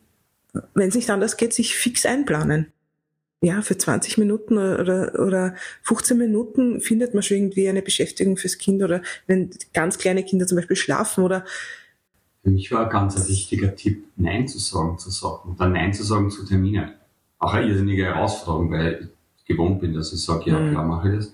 wenn 0.74 0.90
es 0.90 0.96
nicht 0.96 1.10
anders 1.10 1.38
geht, 1.38 1.54
sich 1.54 1.76
fix 1.76 2.06
einplanen. 2.06 2.72
Ja, 3.42 3.62
für 3.62 3.78
20 3.78 4.18
Minuten 4.18 4.58
oder, 4.58 5.20
oder 5.20 5.56
15 5.84 6.18
Minuten 6.18 6.82
findet 6.82 7.14
man 7.14 7.22
schon 7.22 7.38
irgendwie 7.38 7.70
eine 7.70 7.82
Beschäftigung 7.82 8.38
fürs 8.38 8.58
Kind 8.58 8.82
oder 8.82 9.02
wenn 9.28 9.52
ganz 9.74 9.98
kleine 9.98 10.24
Kinder 10.24 10.48
zum 10.48 10.56
Beispiel 10.56 10.78
schlafen 10.78 11.24
oder 11.24 11.44
für 12.46 12.52
mich 12.52 12.72
war 12.72 12.84
ein 12.84 12.92
ganz 12.92 13.28
wichtiger 13.28 13.76
Tipp, 13.76 14.06
Nein 14.18 14.48
zu 14.48 14.60
sagen 14.60 15.00
zu 15.00 15.10
Sachen 15.10 15.50
und 15.50 15.60
dann 15.60 15.74
Nein 15.74 15.96
zu 15.96 16.04
sagen 16.04 16.30
zu 16.30 16.46
Terminen. 16.46 16.92
Auch 17.40 17.56
eine 17.56 17.68
irrsinnige 17.68 18.06
Herausforderung, 18.06 18.72
weil 18.72 19.10
ich 19.36 19.46
gewohnt 19.46 19.82
bin, 19.82 19.96
dass 19.96 20.14
ich 20.14 20.24
sage, 20.24 20.52
ja, 20.52 20.60
mhm. 20.60 20.70
klar 20.70 20.86
mache 20.86 21.10
ich 21.10 21.16
das. 21.16 21.34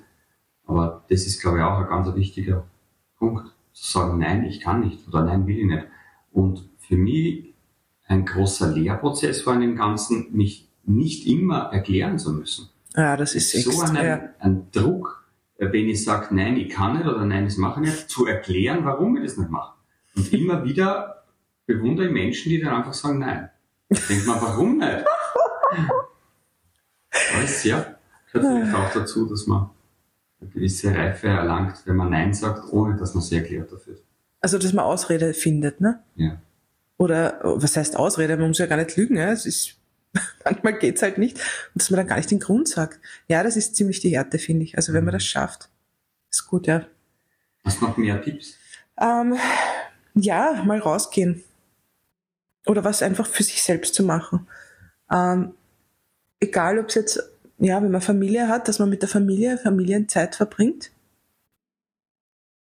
Aber 0.66 1.04
das 1.10 1.28
ist, 1.28 1.42
glaube 1.42 1.58
ich, 1.58 1.64
auch 1.66 1.80
ein 1.80 1.90
ganz 1.90 2.16
wichtiger 2.16 2.66
Punkt, 3.18 3.46
zu 3.74 3.92
sagen, 3.92 4.20
nein, 4.20 4.46
ich 4.46 4.62
kann 4.62 4.80
nicht 4.80 5.06
oder 5.06 5.26
nein, 5.26 5.46
will 5.48 5.60
ich 5.60 5.66
nicht. 5.66 5.84
Und 6.32 6.70
für 6.80 6.96
mich 6.96 7.54
ein 8.08 8.26
großer 8.26 8.72
Lehrprozess 8.72 9.46
war 9.46 9.56
in 9.56 9.62
dem 9.62 9.76
Ganzen, 9.76 10.32
mich 10.32 10.70
nicht 10.84 11.28
immer 11.28 11.72
erklären 11.72 12.20
zu 12.20 12.34
müssen. 12.34 12.70
Ja, 12.96 13.15
das 13.15 13.36
ist 13.36 13.52
so 13.52 13.82
ein, 13.82 13.96
ja. 13.96 14.30
ein 14.39 14.70
Druck, 14.72 15.26
äh, 15.58 15.72
wenn 15.72 15.88
ich 15.88 16.04
sage, 16.04 16.36
nein, 16.36 16.58
ich 16.58 16.70
kann 16.70 16.98
nicht 16.98 17.06
oder 17.08 17.26
nein, 17.26 17.46
das 17.46 17.58
mache 17.58 17.82
ich 17.82 17.88
nicht, 17.88 18.10
zu 18.10 18.26
erklären, 18.26 18.84
warum 18.84 19.17
ich 19.17 19.24
das 19.24 19.38
nicht 19.38 19.50
mache. 19.50 19.76
Und 20.15 20.34
immer 20.39 20.63
wieder 20.65 21.24
bewundere 21.65 22.08
ich 22.08 22.12
Menschen, 22.12 22.50
die 22.50 22.60
dann 22.60 22.76
einfach 22.76 22.94
sagen, 22.94 23.20
nein. 23.20 23.50
Ich 23.89 24.08
denke 24.08 24.28
mal, 24.28 24.41
warum 24.41 24.78
nicht? 24.78 25.06
Alles, 27.36 27.63
ja, 27.63 27.96
gehört 28.32 28.63
vielleicht 28.63 28.76
auch 28.76 28.94
dazu, 28.94 29.26
dass 29.26 29.48
man 29.48 29.70
eine 30.39 30.50
gewisse 30.50 30.96
Reife 30.96 31.28
erlangt, 31.28 31.82
wenn 31.86 31.96
man 31.96 32.10
Nein 32.10 32.34
sagt, 32.34 32.72
ohne 32.72 32.98
dass 32.98 33.13
man 33.13 33.24
sie 33.24 33.36
erklärt 33.36 33.72
dafür. 33.72 33.98
Also, 34.39 34.58
dass 34.58 34.74
man 34.74 34.86
Ausrede 34.86 35.34
findet, 35.34 35.82
ne? 35.82 36.02
Ja. 36.15 36.41
Oder, 36.98 37.39
was 37.44 37.78
heißt 37.78 37.98
Ausrede? 37.98 38.38
Man 38.38 38.48
muss 38.50 38.58
ja 38.58 38.65
gar 38.65 38.78
nicht 38.78 38.96
lügen, 38.98 39.17
ja? 39.17 39.32
Es 39.32 39.46
ist, 39.46 39.78
manchmal 40.45 40.78
geht's 40.78 41.02
halt 41.02 41.17
nicht. 41.17 41.38
Und 41.38 41.82
dass 41.82 41.89
man 41.89 42.00
dann 42.00 42.08
gar 42.08 42.17
nicht 42.17 42.32
den 42.32 42.39
Grund 42.39 42.67
sagt. 42.67 43.00
Ja, 43.28 43.43
das 43.43 43.56
ist 43.56 43.76
ziemlich 43.76 44.00
die 44.00 44.15
Härte, 44.15 44.39
finde 44.39 44.63
ich. 44.63 44.76
Also, 44.78 44.93
wenn 44.93 45.04
man 45.04 45.13
mhm. 45.13 45.17
das 45.17 45.26
schafft, 45.26 45.69
ist 46.30 46.47
gut, 46.47 46.67
ja. 46.67 46.86
Hast 47.63 47.82
du 47.82 47.86
noch 47.86 47.97
mehr 47.97 48.21
Tipps? 48.21 48.56
Ähm, 49.00 49.38
ja, 50.15 50.63
mal 50.65 50.80
rausgehen. 50.80 51.43
Oder 52.65 52.84
was 52.84 53.02
einfach 53.02 53.26
für 53.26 53.43
sich 53.43 53.63
selbst 53.63 53.95
zu 53.95 54.04
machen. 54.04 54.47
Ähm, 55.12 55.54
egal, 56.39 56.80
ob 56.80 56.89
es 56.89 56.95
jetzt 56.95 57.32
ja, 57.62 57.82
wenn 57.82 57.91
man 57.91 58.02
Familie 58.02 58.47
hat, 58.47 58.67
dass 58.67 58.80
man 58.80 58.89
mit 58.89 59.04
der 59.04 59.10
Familie 59.10 59.58
Familienzeit 59.58 60.36
verbringt. 60.36 60.91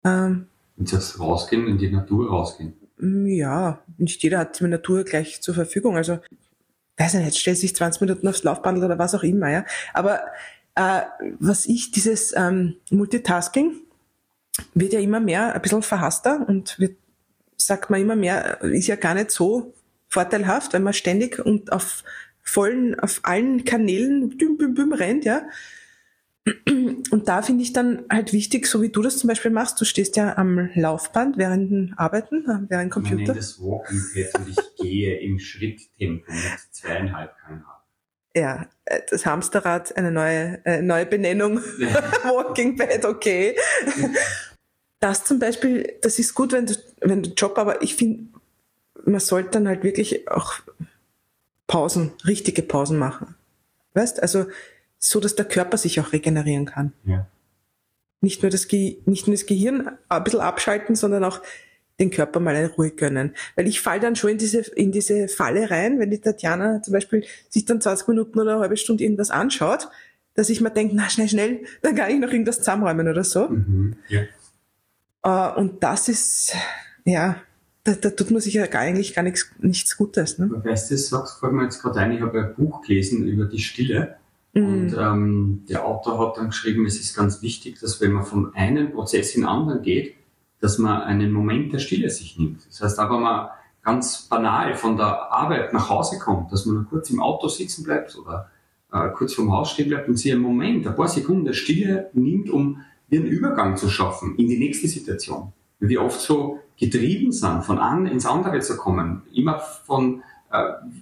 Ähm, 0.05 0.49
Und 0.77 0.93
das 0.93 1.19
rausgehen, 1.19 1.67
in 1.67 1.79
die 1.79 1.91
Natur 1.91 2.29
rausgehen. 2.29 2.75
Mm, 2.99 3.27
ja, 3.27 3.83
nicht 3.97 4.23
jeder 4.23 4.41
hat 4.41 4.61
die 4.61 4.65
Natur 4.65 5.05
gleich 5.05 5.41
zur 5.41 5.55
Verfügung. 5.55 5.97
Also, 5.97 6.19
weiß 6.99 7.15
nicht, 7.15 7.39
stellt 7.39 7.59
sich 7.59 7.75
20 7.75 8.01
Minuten 8.03 8.29
aufs 8.29 8.43
Laufband 8.43 8.83
oder 8.83 8.99
was 8.99 9.15
auch 9.15 9.23
immer, 9.23 9.51
ja. 9.51 9.65
Aber 9.95 10.21
äh, 10.75 11.03
was 11.39 11.67
ich, 11.67 11.91
dieses 11.91 12.35
ähm, 12.37 12.77
Multitasking 12.91 13.77
wird 14.75 14.93
ja 14.93 15.01
immer 15.01 15.21
mehr 15.21 15.55
ein 15.55 15.63
bisschen 15.63 15.83
verhasster 15.83 16.47
und 16.47 16.79
wird, 16.79 16.97
sagt 17.57 17.91
man 17.91 18.01
immer 18.01 18.17
mehr, 18.17 18.61
ist 18.63 18.87
ja 18.87 18.97
gar 18.97 19.15
nicht 19.15 19.31
so 19.31 19.73
vorteilhaft, 20.09 20.73
wenn 20.73 20.83
man 20.83 20.93
ständig 20.93 21.39
und 21.39 21.73
auf 21.73 22.05
vollen, 22.43 22.99
auf 22.99 23.21
allen 23.23 23.65
Kanälen 23.65 24.37
büm, 24.37 24.59
büm, 24.59 24.75
büm 24.75 24.93
rennt, 24.93 25.25
ja. 25.25 25.43
Und 26.45 27.29
da 27.29 27.43
finde 27.43 27.63
ich 27.63 27.73
dann 27.73 28.05
halt 28.11 28.33
wichtig, 28.33 28.67
so 28.67 28.83
wie 28.83 28.89
du 28.89 29.01
das 29.03 29.19
zum 29.19 29.29
Beispiel 29.29 29.51
machst, 29.51 29.81
du 29.81 29.85
stehst 29.85 30.17
ja 30.17 30.37
am 30.37 30.71
Laufband 30.75 31.39
während 31.39 31.71
dem 31.71 31.95
Arbeiten, 31.97 32.45
äh, 32.49 32.69
während 32.69 32.91
Computer. 32.91 33.21
Ich 33.21 33.29
nenne 33.29 33.39
das 33.39 33.61
Walking 33.61 34.01
Pad 34.13 34.41
und 34.41 34.49
ich 34.49 34.77
gehe 34.77 35.21
im 35.21 35.39
Schritttempo 35.39 36.33
mit 36.33 36.43
zweieinhalb 36.73 37.37
kmh. 37.39 37.65
Ja, 38.35 38.67
äh, 38.87 39.01
das 39.09 39.25
Hamsterrad, 39.25 39.97
eine 39.97 40.11
neue, 40.11 40.65
äh, 40.65 40.83
neue 40.83 41.07
Benennung. 41.07 41.59
Walking 42.25 42.77
Pad, 42.77 43.05
okay. 43.05 43.55
Das 44.99 45.25
zum 45.25 45.39
Beispiel, 45.39 45.99
das 46.03 46.19
ist 46.19 46.35
gut, 46.35 46.53
wenn 46.53 46.67
du, 46.67 46.75
wenn 47.03 47.23
du 47.23 47.31
Job, 47.31 47.57
aber 47.59 47.83
ich 47.83 47.95
finde, 47.95 48.25
man 49.05 49.21
sollte 49.21 49.51
dann 49.51 49.69
halt 49.69 49.85
wirklich 49.85 50.29
auch 50.29 50.55
Pausen, 51.69 52.13
richtige 52.27 52.63
Pausen 52.63 52.99
machen. 52.99 53.37
Weißt? 53.95 54.21
Also 54.23 54.47
so, 55.05 55.19
dass 55.19 55.35
der 55.35 55.45
Körper 55.45 55.77
sich 55.77 56.01
auch 56.01 56.13
regenerieren 56.13 56.65
kann. 56.65 56.93
Ja. 57.05 57.27
Nicht 58.21 58.43
nur 58.43 58.51
das, 58.51 58.69
Ge 58.69 58.99
nicht 59.05 59.27
nur 59.27 59.35
das 59.35 59.47
Gehirn 59.47 59.91
ein 60.09 60.25
bisschen 60.25 60.41
abschalten, 60.41 60.95
sondern 60.95 61.25
auch 61.25 61.41
den 61.99 62.11
Körper 62.11 62.39
mal 62.39 62.55
eine 62.55 62.71
Ruhe 62.71 62.91
gönnen. 62.91 63.35
Weil 63.57 63.67
ich 63.67 63.81
fall 63.81 63.99
dann 63.99 64.15
schon 64.15 64.31
in 64.31 64.39
diese, 64.39 64.61
in 64.61 64.93
diese 64.93 65.27
Falle 65.27 65.71
rein, 65.71 65.99
wenn 65.99 66.11
die 66.11 66.21
Tatjana 66.21 66.83
zum 66.83 66.93
Beispiel 66.93 67.25
sich 67.49 67.65
dann 67.65 67.81
20 67.81 68.07
Minuten 68.09 68.39
oder 68.39 68.53
eine 68.53 68.61
halbe 68.61 68.77
Stunde 68.77 69.03
irgendwas 69.03 69.31
anschaut, 69.31 69.89
dass 70.35 70.49
ich 70.49 70.61
mir 70.61 70.71
denke, 70.71 70.95
na 70.95 71.11
schnell, 71.11 71.29
schnell, 71.29 71.65
dann 71.83 71.97
kann 71.97 72.11
ich 72.11 72.21
noch 72.21 72.31
irgendwas 72.31 72.59
zusammenräumen 72.59 73.09
oder 73.09 73.25
so. 73.25 73.49
Mhm, 73.49 73.97
ja. 74.09 74.23
Uh, 75.25 75.59
und 75.59 75.83
das 75.83 76.09
ist, 76.09 76.55
ja, 77.05 77.37
da, 77.85 77.93
da 77.93 78.11
tut 78.11 78.31
man 78.31 78.41
sich 78.41 78.55
ja 78.55 78.67
gar, 78.67 78.83
eigentlich 78.83 79.15
gar 79.15 79.23
nichts, 79.23 79.51
nichts 79.59 79.97
Gutes. 79.97 80.39
Ne? 80.39 80.49
Weißt 80.65 80.91
du, 80.91 80.97
sagst, 80.97 81.41
fällt 81.41 81.53
mir 81.53 81.65
jetzt 81.65 81.83
gerade 81.83 82.01
ein, 82.01 82.13
ich 82.13 82.21
habe 82.21 82.41
ein 82.41 82.55
Buch 82.55 82.83
gelesen 82.83 83.27
über 83.27 83.45
die 83.45 83.59
Stille. 83.59 84.17
Mhm. 84.55 84.67
Und 84.67 84.97
ähm, 84.99 85.65
der 85.69 85.87
Autor 85.87 86.19
hat 86.19 86.37
dann 86.37 86.49
geschrieben, 86.49 86.87
es 86.87 87.01
ist 87.01 87.17
ganz 87.17 87.43
wichtig, 87.43 87.81
dass 87.81 88.01
wenn 88.01 88.13
man 88.13 88.25
von 88.25 88.55
einem 88.55 88.93
Prozess 88.93 89.35
in 89.35 89.43
den 89.43 89.49
anderen 89.49 89.83
geht, 89.83 90.15
dass 90.61 90.79
man 90.79 91.03
einen 91.03 91.33
Moment 91.33 91.73
der 91.73 91.79
Stille 91.79 92.09
sich 92.11 92.39
nimmt. 92.39 92.67
Das 92.69 92.83
heißt, 92.83 92.99
aber 92.99 93.19
man 93.19 93.49
ganz 93.83 94.23
banal 94.23 94.75
von 94.75 94.97
der 94.97 95.33
Arbeit 95.33 95.73
nach 95.73 95.91
Hause 95.91 96.19
kommt, 96.19 96.53
dass 96.53 96.67
man 96.67 96.87
kurz 96.89 97.11
im 97.11 97.21
Auto 97.21 97.49
sitzen 97.49 97.83
bleibt 97.83 98.17
oder 98.17 98.51
äh, 98.93 99.09
kurz 99.11 99.35
vorm 99.35 99.53
Haus 99.53 99.73
stehen 99.73 99.89
bleibt 99.89 100.09
und 100.09 100.17
sich 100.17 100.33
einen 100.33 100.43
Moment, 100.43 100.87
ein 100.87 100.95
paar 100.95 101.09
Sekunden 101.09 101.45
der 101.45 101.55
Stille 101.55 102.11
nimmt, 102.13 102.49
um 102.49 102.81
einen 103.11 103.27
Übergang 103.27 103.77
zu 103.77 103.89
schaffen 103.89 104.37
in 104.37 104.49
die 104.49 104.59
nächste 104.59 104.87
Situation. 104.87 105.53
Weil 105.81 105.89
wir 105.89 106.03
oft 106.03 106.21
so 106.21 106.61
getrieben 106.79 107.33
sind, 107.33 107.65
von 107.65 107.79
an 107.79 108.07
ins 108.07 108.27
andere 108.27 108.61
zu 108.61 108.77
kommen. 108.77 109.23
Immer 109.35 109.59
von, 109.59 110.23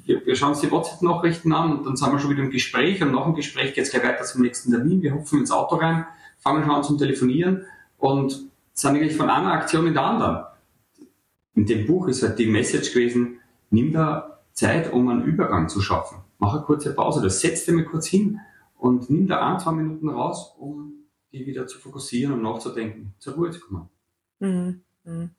wir, 0.04 0.26
wir 0.26 0.36
schauen 0.36 0.50
uns 0.50 0.60
die 0.60 0.70
WhatsApp-Nachrichten 0.70 1.52
an 1.52 1.78
und 1.78 1.86
dann 1.86 1.96
sind 1.96 2.12
wir 2.12 2.18
schon 2.18 2.30
wieder 2.30 2.42
im 2.42 2.50
Gespräch 2.50 3.02
und 3.02 3.12
nach 3.12 3.24
dem 3.24 3.34
Gespräch 3.34 3.74
geht 3.74 3.84
es 3.84 3.90
gleich 3.90 4.04
weiter 4.04 4.24
zum 4.24 4.42
nächsten 4.42 4.70
Termin. 4.70 5.02
Wir 5.02 5.14
hupfen 5.14 5.40
ins 5.40 5.50
Auto 5.50 5.76
rein, 5.76 6.06
fangen 6.38 6.62
schon 6.62 6.74
an 6.74 6.84
zum 6.84 6.98
Telefonieren 6.98 7.66
und 7.98 8.50
sind 8.72 8.96
eigentlich 8.96 9.16
von 9.16 9.28
einer 9.28 9.52
Aktion 9.52 9.86
in 9.86 9.94
der 9.94 10.04
anderen. 10.04 10.44
In 11.54 11.66
dem 11.66 11.86
Buch 11.86 12.08
ist 12.08 12.22
halt 12.22 12.38
die 12.38 12.46
Message 12.46 12.92
gewesen, 12.92 13.38
nimm 13.70 13.92
da 13.92 14.40
Zeit, 14.52 14.92
um 14.92 15.08
einen 15.08 15.24
Übergang 15.24 15.68
zu 15.68 15.80
schaffen. 15.80 16.18
Mach 16.38 16.54
eine 16.54 16.62
kurze 16.62 16.94
Pause, 16.94 17.20
das 17.20 17.40
setzt 17.40 17.66
dir 17.66 17.72
mal 17.72 17.84
kurz 17.84 18.06
hin 18.06 18.40
und 18.78 19.10
nimm 19.10 19.26
da 19.26 19.46
ein, 19.46 19.60
zwei 19.60 19.72
Minuten 19.72 20.08
raus, 20.08 20.54
um 20.58 20.94
die 21.32 21.46
wieder 21.46 21.66
zu 21.66 21.78
fokussieren 21.78 22.32
und 22.34 22.42
nachzudenken, 22.42 23.14
zur 23.18 23.34
Ruhe 23.34 23.50
zu 23.50 23.60
kommen. 23.60 23.88
Mhm. 24.38 24.82
Mhm. 25.04 25.30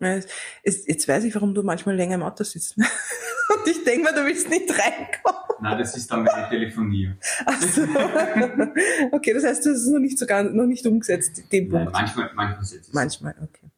jetzt 0.00 1.08
weiß 1.08 1.24
ich, 1.24 1.34
warum 1.34 1.54
du 1.54 1.62
manchmal 1.62 1.94
länger 1.94 2.16
im 2.16 2.22
Auto 2.22 2.42
sitzt. 2.42 2.76
Und 3.48 3.68
ich 3.70 3.84
denke 3.84 4.04
mal, 4.04 4.14
du 4.14 4.24
willst 4.24 4.48
nicht 4.48 4.70
reinkommen. 4.70 5.40
Nein, 5.60 5.78
das 5.78 5.96
ist 5.96 6.10
dann 6.10 6.24
meine 6.24 6.48
Telefonie. 6.48 7.12
Ach 7.46 7.60
so. 7.60 7.82
Okay, 9.12 9.32
das 9.34 9.44
heißt, 9.44 9.64
du 9.64 9.70
hast 9.70 9.78
es 9.78 9.88
noch 9.88 10.00
nicht 10.00 10.18
sogar 10.18 10.42
noch 10.42 10.66
nicht 10.66 10.86
umgesetzt, 10.86 11.42
den 11.52 11.68
Punkt. 11.68 11.84
Nein, 11.84 11.92
manchmal, 11.92 12.30
manchmal 12.34 12.64
setzt 12.64 12.88
es. 12.88 12.94
Manchmal, 12.94 13.34
okay. 13.42 13.70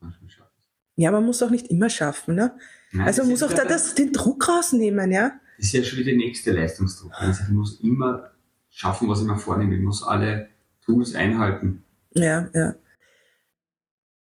Manchmal 0.00 0.30
schafft 0.30 0.52
es. 0.58 0.64
Ja, 0.96 1.10
man 1.10 1.24
muss 1.24 1.42
auch 1.42 1.50
nicht 1.50 1.68
immer 1.68 1.90
schaffen, 1.90 2.34
ne? 2.34 2.56
Nein, 2.92 3.06
also 3.06 3.22
man 3.22 3.30
muss 3.30 3.42
auch 3.42 3.52
da 3.52 3.64
das, 3.64 3.94
den 3.94 4.12
Druck 4.12 4.48
rausnehmen, 4.48 5.10
ja? 5.10 5.32
Das 5.56 5.66
ist 5.66 5.72
ja 5.72 5.82
schon 5.82 5.98
wieder 5.98 6.10
der 6.10 6.18
nächste 6.18 6.52
Leistungsdruck. 6.52 7.12
Also 7.14 7.42
ich 7.44 7.50
muss 7.50 7.80
immer 7.80 8.30
schaffen, 8.70 9.08
was 9.08 9.20
ich 9.20 9.26
mir 9.26 9.38
vornehme. 9.38 9.74
Ich 9.74 9.82
muss 9.82 10.02
alle 10.02 10.48
Tools 10.84 11.14
einhalten. 11.14 11.84
Ja, 12.14 12.48
ja. 12.54 12.74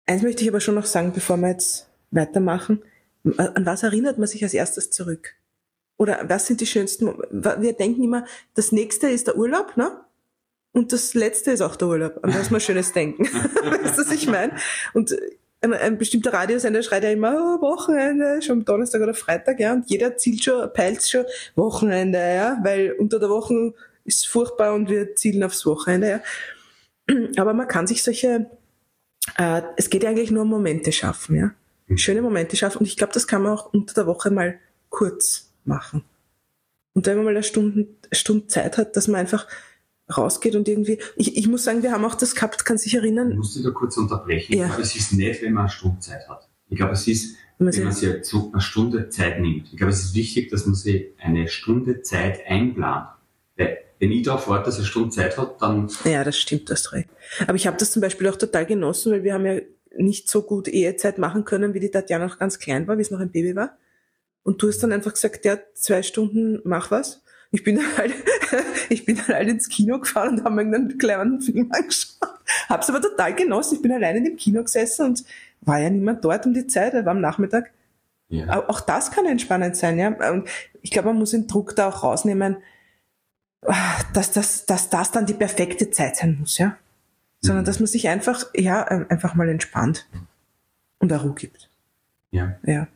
Eins 0.06 0.22
möchte 0.22 0.44
ich 0.44 0.50
aber 0.50 0.60
schon 0.60 0.76
noch 0.76 0.86
sagen, 0.86 1.12
bevor 1.14 1.38
wir 1.38 1.50
jetzt 1.50 1.90
weitermachen. 2.12 2.84
An 3.38 3.66
was 3.66 3.84
erinnert 3.84 4.18
man 4.18 4.28
sich 4.28 4.44
als 4.44 4.54
erstes 4.54 4.92
zurück? 4.92 5.36
Oder 5.98 6.26
was 6.28 6.48
sind 6.48 6.60
die 6.62 6.66
schönsten? 6.66 7.14
Wir 7.32 7.74
denken 7.74 8.04
immer, 8.04 8.26
das 8.56 8.72
nächste 8.72 9.08
ist 9.10 9.28
der 9.28 9.38
Urlaub, 9.38 9.78
ne? 9.78 10.00
Und 10.74 10.92
das 10.92 11.14
letzte 11.14 11.52
ist 11.52 11.62
auch 11.62 11.76
der 11.76 11.88
Urlaub, 11.88 12.20
an 12.24 12.34
was 12.34 12.50
wir 12.50 12.60
Schönes 12.60 12.92
denken. 12.92 13.26
weißt 13.26 13.98
du, 13.98 14.02
was 14.02 14.12
ich 14.12 14.28
meine? 14.28 14.56
Und 14.94 15.16
ein, 15.62 15.74
ein 15.74 15.98
bestimmter 15.98 16.34
Radiosender 16.34 16.84
schreit 16.84 17.04
ja 17.04 17.12
immer, 17.12 17.34
oh, 17.34 17.62
Wochenende, 17.62 18.42
schon 18.42 18.66
Donnerstag 18.66 19.02
oder 19.02 19.14
Freitag, 19.14 19.60
ja, 19.60 19.72
und 19.74 19.90
jeder 19.90 20.18
zielt 20.18 20.44
schon, 20.44 20.74
peilt 20.74 21.04
schon 21.04 21.26
Wochenende, 21.56 22.18
ja, 22.18 22.60
weil 22.64 22.94
unter 22.94 23.20
der 23.20 23.30
Woche 23.30 23.74
ist 24.04 24.28
furchtbar 24.28 24.74
und 24.74 24.90
wir 24.90 25.16
zielen 25.16 25.44
aufs 25.44 25.66
Wochenende, 25.66 26.10
ja. 26.10 26.22
Aber 27.38 27.54
man 27.54 27.68
kann 27.68 27.88
sich 27.88 28.04
solche 28.04 28.50
äh, 29.38 29.62
es 29.78 29.90
geht 29.90 30.06
eigentlich 30.06 30.32
nur 30.32 30.44
um 30.44 30.50
Momente 30.50 30.92
schaffen, 30.92 31.36
ja. 31.36 31.52
Schöne 31.98 32.22
Momente 32.22 32.56
schaffen. 32.56 32.80
Und 32.80 32.86
ich 32.86 32.98
glaube, 32.98 33.14
das 33.14 33.28
kann 33.28 33.44
man 33.44 33.54
auch 33.58 33.74
unter 33.74 33.94
der 33.94 34.08
Woche 34.08 34.32
mal 34.32 34.60
kurz 34.90 35.52
machen. 35.66 36.04
Und 36.94 37.06
wenn 37.06 37.16
man 37.16 37.26
mal 37.26 37.32
eine 37.32 37.44
Stunde, 37.44 37.88
eine 38.10 38.16
Stunde 38.16 38.48
Zeit 38.48 38.78
hat, 38.78 38.96
dass 38.96 39.08
man 39.08 39.20
einfach 39.20 39.48
rausgeht 40.16 40.56
und 40.56 40.68
irgendwie, 40.68 41.00
ich, 41.16 41.38
ich 41.38 41.48
muss 41.48 41.64
sagen, 41.64 41.82
wir 41.82 41.92
haben 41.92 42.06
auch 42.06 42.16
das 42.16 42.36
gehabt, 42.36 42.66
kann 42.66 42.78
sich 42.78 42.94
erinnern. 42.94 43.32
Ich 43.32 43.38
muss 43.38 43.54
dich 43.54 43.64
da 43.64 43.72
kurz 43.72 43.98
unterbrechen. 43.98 44.54
Ja. 44.54 44.66
Ich 44.66 44.70
glaube, 44.70 44.82
es 44.84 44.96
ist 44.96 45.14
nicht, 45.14 45.42
wenn 45.42 45.54
man 45.54 45.64
eine 45.64 45.72
Stunde 45.72 46.00
Zeit 46.00 46.28
hat. 46.30 46.48
Ich 46.70 46.78
glaube, 46.78 46.94
es 46.94 47.08
ist, 47.08 47.36
wenn 47.58 47.66
man, 47.66 47.76
wenn 47.76 47.84
man 47.86 47.94
sich 47.94 48.26
so 48.26 48.52
eine 48.52 48.62
Stunde 48.62 49.10
Zeit 49.10 49.40
nimmt. 49.40 49.70
Ich 49.72 49.78
glaube, 49.78 49.92
es 49.92 50.04
ist 50.04 50.16
wichtig, 50.16 50.50
dass 50.50 50.66
man 50.66 50.76
sich 50.76 51.08
eine 51.20 51.48
Stunde 51.48 52.02
Zeit 52.02 52.42
einplant. 52.48 53.10
Weil 53.58 53.78
wenn 54.00 54.12
ich 54.12 54.24
darauf 54.24 54.48
warte, 54.48 54.66
dass 54.66 54.76
er 54.76 54.80
eine 54.80 54.88
Stunde 54.88 55.10
Zeit 55.10 55.38
hat, 55.38 55.62
dann... 55.62 55.90
Ja, 56.04 56.24
das 56.24 56.38
stimmt, 56.38 56.70
das 56.70 56.92
recht. 56.92 57.10
Aber 57.48 57.56
ich 57.56 57.66
habe 57.66 57.78
das 57.78 57.92
zum 57.92 58.02
Beispiel 58.02 58.28
auch 58.28 58.36
total 58.36 58.66
genossen, 58.66 59.12
weil 59.12 59.24
wir 59.24 59.34
haben 59.34 59.46
ja 59.46 59.60
nicht 59.98 60.30
so 60.30 60.42
gut 60.42 60.68
Ehezeit 60.68 61.18
machen 61.18 61.46
können, 61.46 61.74
wie 61.74 61.80
die 61.80 61.92
Tatjana 61.92 62.28
noch 62.28 62.40
ganz 62.40 62.60
klein 62.60 62.88
war, 62.88 62.98
wie 62.98 63.02
es 63.02 63.12
noch 63.12 63.20
ein 63.20 63.32
Baby 63.32 63.56
war. 63.56 63.78
Und 64.44 64.62
du 64.62 64.68
hast 64.68 64.80
dann 64.80 64.92
einfach 64.92 65.14
gesagt, 65.14 65.46
ja, 65.46 65.58
zwei 65.74 66.04
Stunden, 66.04 66.60
mach 66.64 66.92
was. 66.92 67.24
Ich 67.52 67.64
bin 67.64 67.76
dann 67.76 67.98
halt, 67.98 68.14
ich 68.90 69.06
bin 69.06 69.16
dann 69.16 69.28
halt 69.28 69.50
ins 69.50 69.70
Kino 69.70 70.00
gefahren 70.00 70.40
und 70.40 70.44
habe 70.44 70.56
mir 70.56 70.76
einen 70.76 70.98
kleinen 70.98 71.40
Film 71.40 71.72
angeschaut. 71.72 72.40
Hab's 72.68 72.90
aber 72.90 73.02
total 73.02 73.36
genossen. 73.36 73.76
Ich 73.76 73.82
bin 73.82 73.92
alleine 73.92 74.18
in 74.20 74.26
dem 74.26 74.36
Kino 74.36 74.64
gesessen 74.64 75.06
und 75.06 75.24
war 75.62 75.80
ja 75.80 75.90
niemand 75.90 76.26
dort 76.26 76.46
um 76.46 76.54
die 76.54 76.68
Zeit, 76.68 76.94
er 76.94 77.06
war 77.06 77.12
am 77.12 77.22
Nachmittag. 77.22 77.72
Ja. 78.30 78.68
Auch 78.68 78.82
das 78.82 79.12
kann 79.12 79.26
entspannend 79.26 79.78
sein, 79.78 80.00
ja. 80.00 80.10
Und 80.32 80.50
ich 80.82 80.92
glaube, 80.92 81.10
man 81.10 81.20
muss 81.20 81.32
den 81.32 81.48
Druck 81.48 81.76
da 81.76 81.90
auch 81.90 82.04
rausnehmen, 82.04 82.58
dass 84.14 84.32
das, 84.32 84.66
dass 84.66 84.90
das 84.90 85.12
dann 85.12 85.26
die 85.26 85.34
perfekte 85.34 85.92
Zeit 85.92 86.18
sein 86.18 86.38
muss, 86.40 86.58
ja. 86.58 86.78
Sondern 87.44 87.64
mhm. 87.64 87.68
dass 87.68 87.80
man 87.80 87.88
sich 87.88 88.08
einfach, 88.08 88.46
ja, 88.56 88.90
ähm, 88.90 89.06
einfach 89.10 89.36
mal 89.36 89.50
entspannt 89.50 90.08
und 91.00 91.12
eine 91.12 91.22
Ruhe 91.22 91.34
gibt. 91.34 91.70
Ja. 92.32 92.58
Ja. 92.66 92.88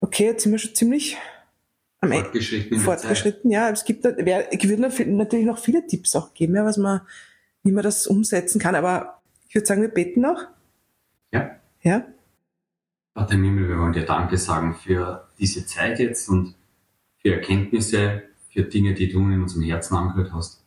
Okay, 0.00 0.26
jetzt 0.26 0.44
sind 0.44 0.52
wir 0.52 0.58
schon 0.58 0.74
ziemlich 0.74 1.16
am 2.00 2.12
e- 2.12 2.20
fortgeschritten. 2.20 2.78
Fortgeschritten, 2.78 3.50
ja. 3.50 3.70
Es 3.70 3.84
gibt, 3.84 4.04
ich 4.04 4.68
würde 4.68 4.82
natürlich 4.82 5.46
noch 5.46 5.58
viele 5.58 5.86
Tipps 5.86 6.14
auch 6.16 6.34
geben, 6.34 6.54
ja, 6.54 6.64
was 6.64 6.76
man, 6.76 7.00
wie 7.62 7.72
man 7.72 7.82
das 7.82 8.06
umsetzen 8.06 8.60
kann. 8.60 8.74
Aber 8.74 9.20
ich 9.48 9.54
würde 9.54 9.66
sagen, 9.66 9.82
wir 9.82 9.88
beten 9.88 10.20
noch. 10.20 10.46
Ja. 11.32 11.56
Ja. 11.82 12.04
Vater 13.14 13.34
im 13.34 13.44
Himmel, 13.44 13.68
wir 13.68 13.78
wollen 13.78 13.92
dir 13.92 14.04
Danke 14.04 14.38
sagen 14.38 14.74
für 14.74 15.28
diese 15.38 15.66
Zeit 15.66 15.98
jetzt 15.98 16.28
und 16.28 16.54
für 17.18 17.34
Erkenntnisse, 17.34 18.22
für 18.52 18.62
Dinge, 18.62 18.94
die 18.94 19.08
du 19.08 19.18
in 19.20 19.42
unserem 19.42 19.62
Herzen 19.62 19.96
angehört 19.96 20.32
hast. 20.32 20.64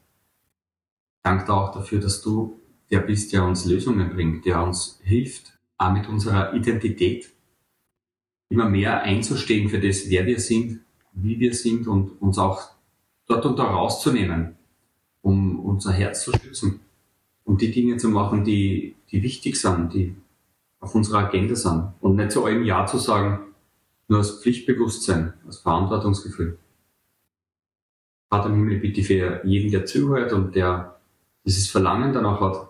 Danke 1.24 1.54
auch 1.54 1.72
dafür, 1.72 2.00
dass 2.00 2.22
du 2.22 2.60
der 2.92 3.00
bist, 3.00 3.34
der 3.34 3.46
uns 3.46 3.66
Lösungen 3.66 4.10
bringt, 4.10 4.46
der 4.46 4.62
uns 4.62 5.00
hilft, 5.04 5.54
auch 5.78 5.94
mit 5.94 6.08
unserer 6.08 6.54
Identität 6.54 7.32
immer 8.50 8.70
mehr 8.70 9.02
einzustehen 9.02 9.70
für 9.70 9.80
das, 9.80 10.10
wer 10.10 10.26
wir 10.26 10.40
sind, 10.40 10.82
wie 11.14 11.40
wir 11.40 11.54
sind 11.54 11.88
und 11.88 12.22
uns 12.22 12.38
auch 12.38 12.62
dort 13.26 13.46
und 13.46 13.58
da 13.58 13.64
rauszunehmen, 13.64 14.56
um 15.22 15.60
unser 15.60 15.94
Herz 15.94 16.24
zu 16.24 16.34
schützen 16.34 16.82
und 17.46 17.62
die 17.62 17.72
Dinge 17.72 17.98
zu 17.98 18.10
machen, 18.10 18.44
die, 18.44 18.96
die 19.10 19.24
wichtig 19.24 19.60
sind, 19.60 19.94
die 19.94 20.16
auf 20.80 20.94
unserer 20.94 21.20
Agenda 21.20 21.56
sind 21.56 21.94
und 22.02 22.16
nicht 22.16 22.32
zu 22.32 22.46
allem 22.46 22.64
Ja 22.64 22.86
zu 22.86 22.98
sagen, 22.98 23.40
nur 24.08 24.20
aus 24.20 24.42
Pflichtbewusstsein, 24.42 25.34
aus 25.48 25.60
Verantwortungsgefühl. 25.60 26.60
Vater 28.30 28.50
im 28.50 28.56
Himmel, 28.56 28.80
bitte 28.80 29.02
für 29.04 29.42
jeden, 29.46 29.72
der 29.72 29.86
zuhört 29.86 30.34
und 30.34 30.56
der 30.56 31.00
dieses 31.46 31.70
Verlangen 31.70 32.14
danach 32.14 32.40
hat, 32.40 32.70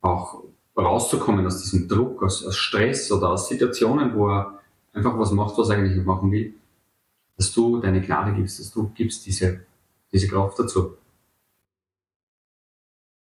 auch 0.00 0.44
rauszukommen 0.76 1.46
aus 1.46 1.62
diesem 1.62 1.88
Druck, 1.88 2.22
aus, 2.22 2.44
aus 2.44 2.56
Stress 2.56 3.10
oder 3.12 3.30
aus 3.30 3.48
Situationen, 3.48 4.14
wo 4.14 4.28
er 4.28 4.60
einfach 4.92 5.18
was 5.18 5.32
macht, 5.32 5.56
was 5.58 5.68
er 5.68 5.76
eigentlich 5.76 5.96
nicht 5.96 6.06
machen 6.06 6.30
will, 6.30 6.54
dass 7.36 7.52
du 7.52 7.80
deine 7.80 8.00
Gnade 8.00 8.32
gibst, 8.34 8.58
dass 8.60 8.72
du 8.72 8.88
gibst 8.94 9.26
diese, 9.26 9.66
diese 10.12 10.28
Kraft 10.28 10.58
dazu. 10.58 10.96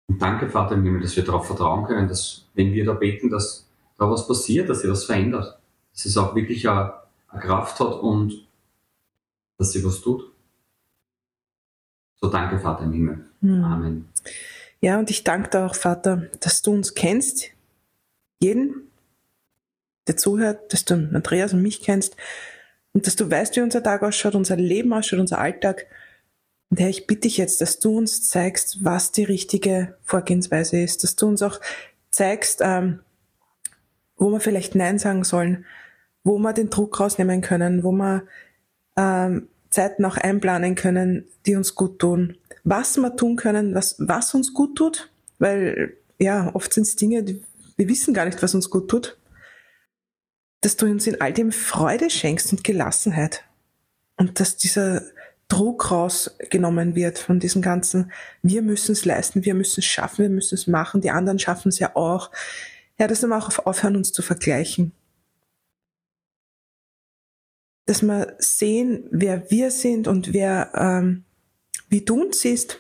Und 0.08 0.22
danke, 0.22 0.50
Vater 0.50 0.76
im 0.76 0.84
Himmel, 0.84 1.02
dass 1.02 1.16
wir 1.16 1.24
darauf 1.24 1.46
vertrauen 1.46 1.86
können, 1.86 2.08
dass 2.08 2.46
wenn 2.56 2.74
wir 2.74 2.86
da 2.86 2.94
beten, 2.94 3.30
dass 3.30 3.68
da 3.98 4.10
was 4.10 4.28
passiert, 4.28 4.70
dass 4.70 4.82
sich 4.82 4.90
was 4.90 5.06
verändert, 5.06 5.60
dass 5.94 6.06
es 6.06 6.18
auch 6.18 6.34
wirklich 6.34 6.68
eine, 6.68 6.94
eine 7.28 7.42
Kraft 7.42 7.80
hat 7.80 7.94
und 7.94 8.48
dass 9.58 9.72
sie 9.72 9.84
was 9.86 10.02
tut. 10.02 10.32
So 12.16 12.30
danke, 12.30 12.60
Vater 12.60 12.86
im 12.86 12.94
Himmel. 12.94 13.26
Mhm. 13.42 13.64
Amen. 13.64 14.10
Ja, 14.82 14.98
und 14.98 15.10
ich 15.10 15.24
danke 15.24 15.50
dir 15.50 15.66
auch, 15.66 15.76
Vater, 15.76 16.28
dass 16.40 16.62
du 16.62 16.72
uns 16.72 16.94
kennst, 16.94 17.48
jeden, 18.40 18.90
der 20.08 20.16
zuhört, 20.18 20.74
dass 20.74 20.86
du 20.86 20.94
Andreas 20.94 21.54
und 21.54 21.62
mich 21.62 21.82
kennst. 21.82 22.16
Und 22.94 23.06
dass 23.06 23.16
du 23.16 23.30
weißt, 23.30 23.56
wie 23.56 23.62
unser 23.62 23.84
Tag 23.84 24.02
ausschaut, 24.02 24.36
unser 24.36 24.56
Leben 24.56 24.94
ausschaut, 24.94 25.20
unser 25.20 25.40
Alltag. 25.40 25.86
Und 26.70 26.80
Herr, 26.80 26.90
ich 26.90 27.08
bitte 27.08 27.22
dich 27.22 27.38
jetzt, 27.38 27.62
dass 27.62 27.80
du 27.80 27.98
uns 27.98 28.28
zeigst, 28.28 28.84
was 28.84 29.12
die 29.12 29.24
richtige 29.24 29.98
Vorgehensweise 30.04 30.82
ist, 30.82 31.04
dass 31.04 31.16
du 31.16 31.28
uns 31.28 31.42
auch 31.42 31.60
zeigst, 32.10 32.62
ähm, 32.64 33.02
wo 34.16 34.32
wir 34.32 34.40
vielleicht 34.40 34.76
Nein 34.76 34.98
sagen 34.98 35.24
sollen, 35.24 35.66
wo 36.24 36.40
wir 36.40 36.54
den 36.54 36.70
Druck 36.70 37.00
rausnehmen 37.00 37.42
können, 37.42 37.84
wo 37.84 37.92
wir 37.92 38.24
ähm, 38.98 39.48
Zeiten 39.70 40.06
auch 40.06 40.18
einplanen 40.18 40.76
können, 40.76 41.26
die 41.46 41.56
uns 41.56 41.76
gut 41.76 42.00
tun. 42.00 42.39
Was 42.64 42.98
wir 42.98 43.16
tun 43.16 43.36
können, 43.36 43.74
was, 43.76 43.96
was 44.00 44.34
uns 44.34 44.54
gut 44.54 44.76
tut, 44.78 45.12
weil 45.40 45.98
ja, 46.20 46.54
oft 46.54 46.74
sind 46.74 46.84
es 46.84 46.96
Dinge, 46.96 47.24
die, 47.24 47.42
wir 47.78 47.88
wissen 47.88 48.14
gar 48.14 48.26
nicht, 48.26 48.42
was 48.44 48.54
uns 48.56 48.70
gut 48.70 48.90
tut. 48.90 49.18
dass 50.62 50.76
du 50.76 50.86
uns 50.88 51.08
in 51.08 51.22
all 51.22 51.34
dem 51.34 51.52
Freude 51.52 52.10
schenkst 52.10 52.52
und 52.52 52.64
Gelassenheit. 52.64 53.46
Und 54.18 54.40
dass 54.40 54.58
dieser 54.58 55.04
Druck 55.48 55.90
rausgenommen 55.90 56.96
wird 56.96 57.18
von 57.18 57.40
diesem 57.40 57.62
ganzen, 57.62 58.12
wir 58.44 58.62
müssen 58.62 58.92
es 58.92 59.06
leisten, 59.06 59.46
wir 59.46 59.56
müssen 59.56 59.80
es 59.80 59.86
schaffen, 59.86 60.24
wir 60.24 60.30
müssen 60.30 60.56
es 60.56 60.68
machen, 60.68 61.02
die 61.02 61.12
anderen 61.12 61.40
schaffen 61.40 61.70
es 61.70 61.80
ja 61.80 61.96
auch. 61.96 62.30
Ja, 62.98 63.08
dass 63.08 63.24
wir 63.24 63.36
auch 63.38 63.66
aufhören, 63.66 63.96
uns 63.96 64.12
zu 64.12 64.22
vergleichen. 64.22 64.92
Dass 67.86 68.04
wir 68.04 68.36
sehen, 68.40 69.08
wer 69.12 69.50
wir 69.50 69.72
sind 69.72 70.08
und 70.08 70.34
wer, 70.34 70.72
ähm, 70.76 71.24
wie 71.90 72.02
du 72.02 72.22
uns 72.22 72.42
siehst 72.42 72.80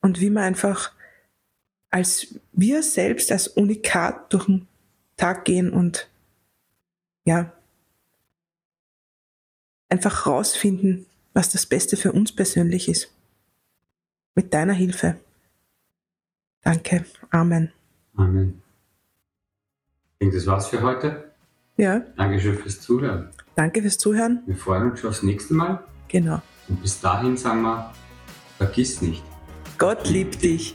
und 0.00 0.20
wie 0.20 0.30
wir 0.30 0.42
einfach 0.42 0.92
als 1.90 2.34
wir 2.52 2.82
selbst 2.82 3.32
als 3.32 3.48
Unikat 3.48 4.32
durch 4.32 4.46
den 4.46 4.66
Tag 5.16 5.44
gehen 5.44 5.72
und 5.72 6.08
ja, 7.24 7.52
einfach 9.88 10.26
rausfinden, 10.26 11.06
was 11.32 11.50
das 11.50 11.66
Beste 11.66 11.96
für 11.96 12.12
uns 12.12 12.32
persönlich 12.32 12.88
ist. 12.88 13.12
Mit 14.34 14.52
deiner 14.54 14.74
Hilfe. 14.74 15.16
Danke. 16.62 17.04
Amen. 17.30 17.72
Amen. 18.14 18.62
Ich 20.12 20.18
denke, 20.20 20.36
das 20.36 20.46
war's 20.46 20.68
für 20.68 20.82
heute. 20.82 21.32
Ja. 21.76 22.00
Dankeschön 22.16 22.58
fürs 22.58 22.80
Zuhören. 22.80 23.30
Danke 23.54 23.82
fürs 23.82 23.98
Zuhören. 23.98 24.42
Wir 24.46 24.56
freuen 24.56 24.90
uns 24.90 25.00
schon 25.00 25.10
aufs 25.10 25.22
nächste 25.22 25.54
Mal. 25.54 25.82
Genau. 26.08 26.42
Und 26.68 26.82
bis 26.82 27.00
dahin 27.00 27.36
sagen 27.36 27.62
wir, 27.62 27.92
vergiss 28.58 29.00
nicht. 29.00 29.22
Gott 29.78 30.08
liebt 30.08 30.42
dich. 30.42 30.74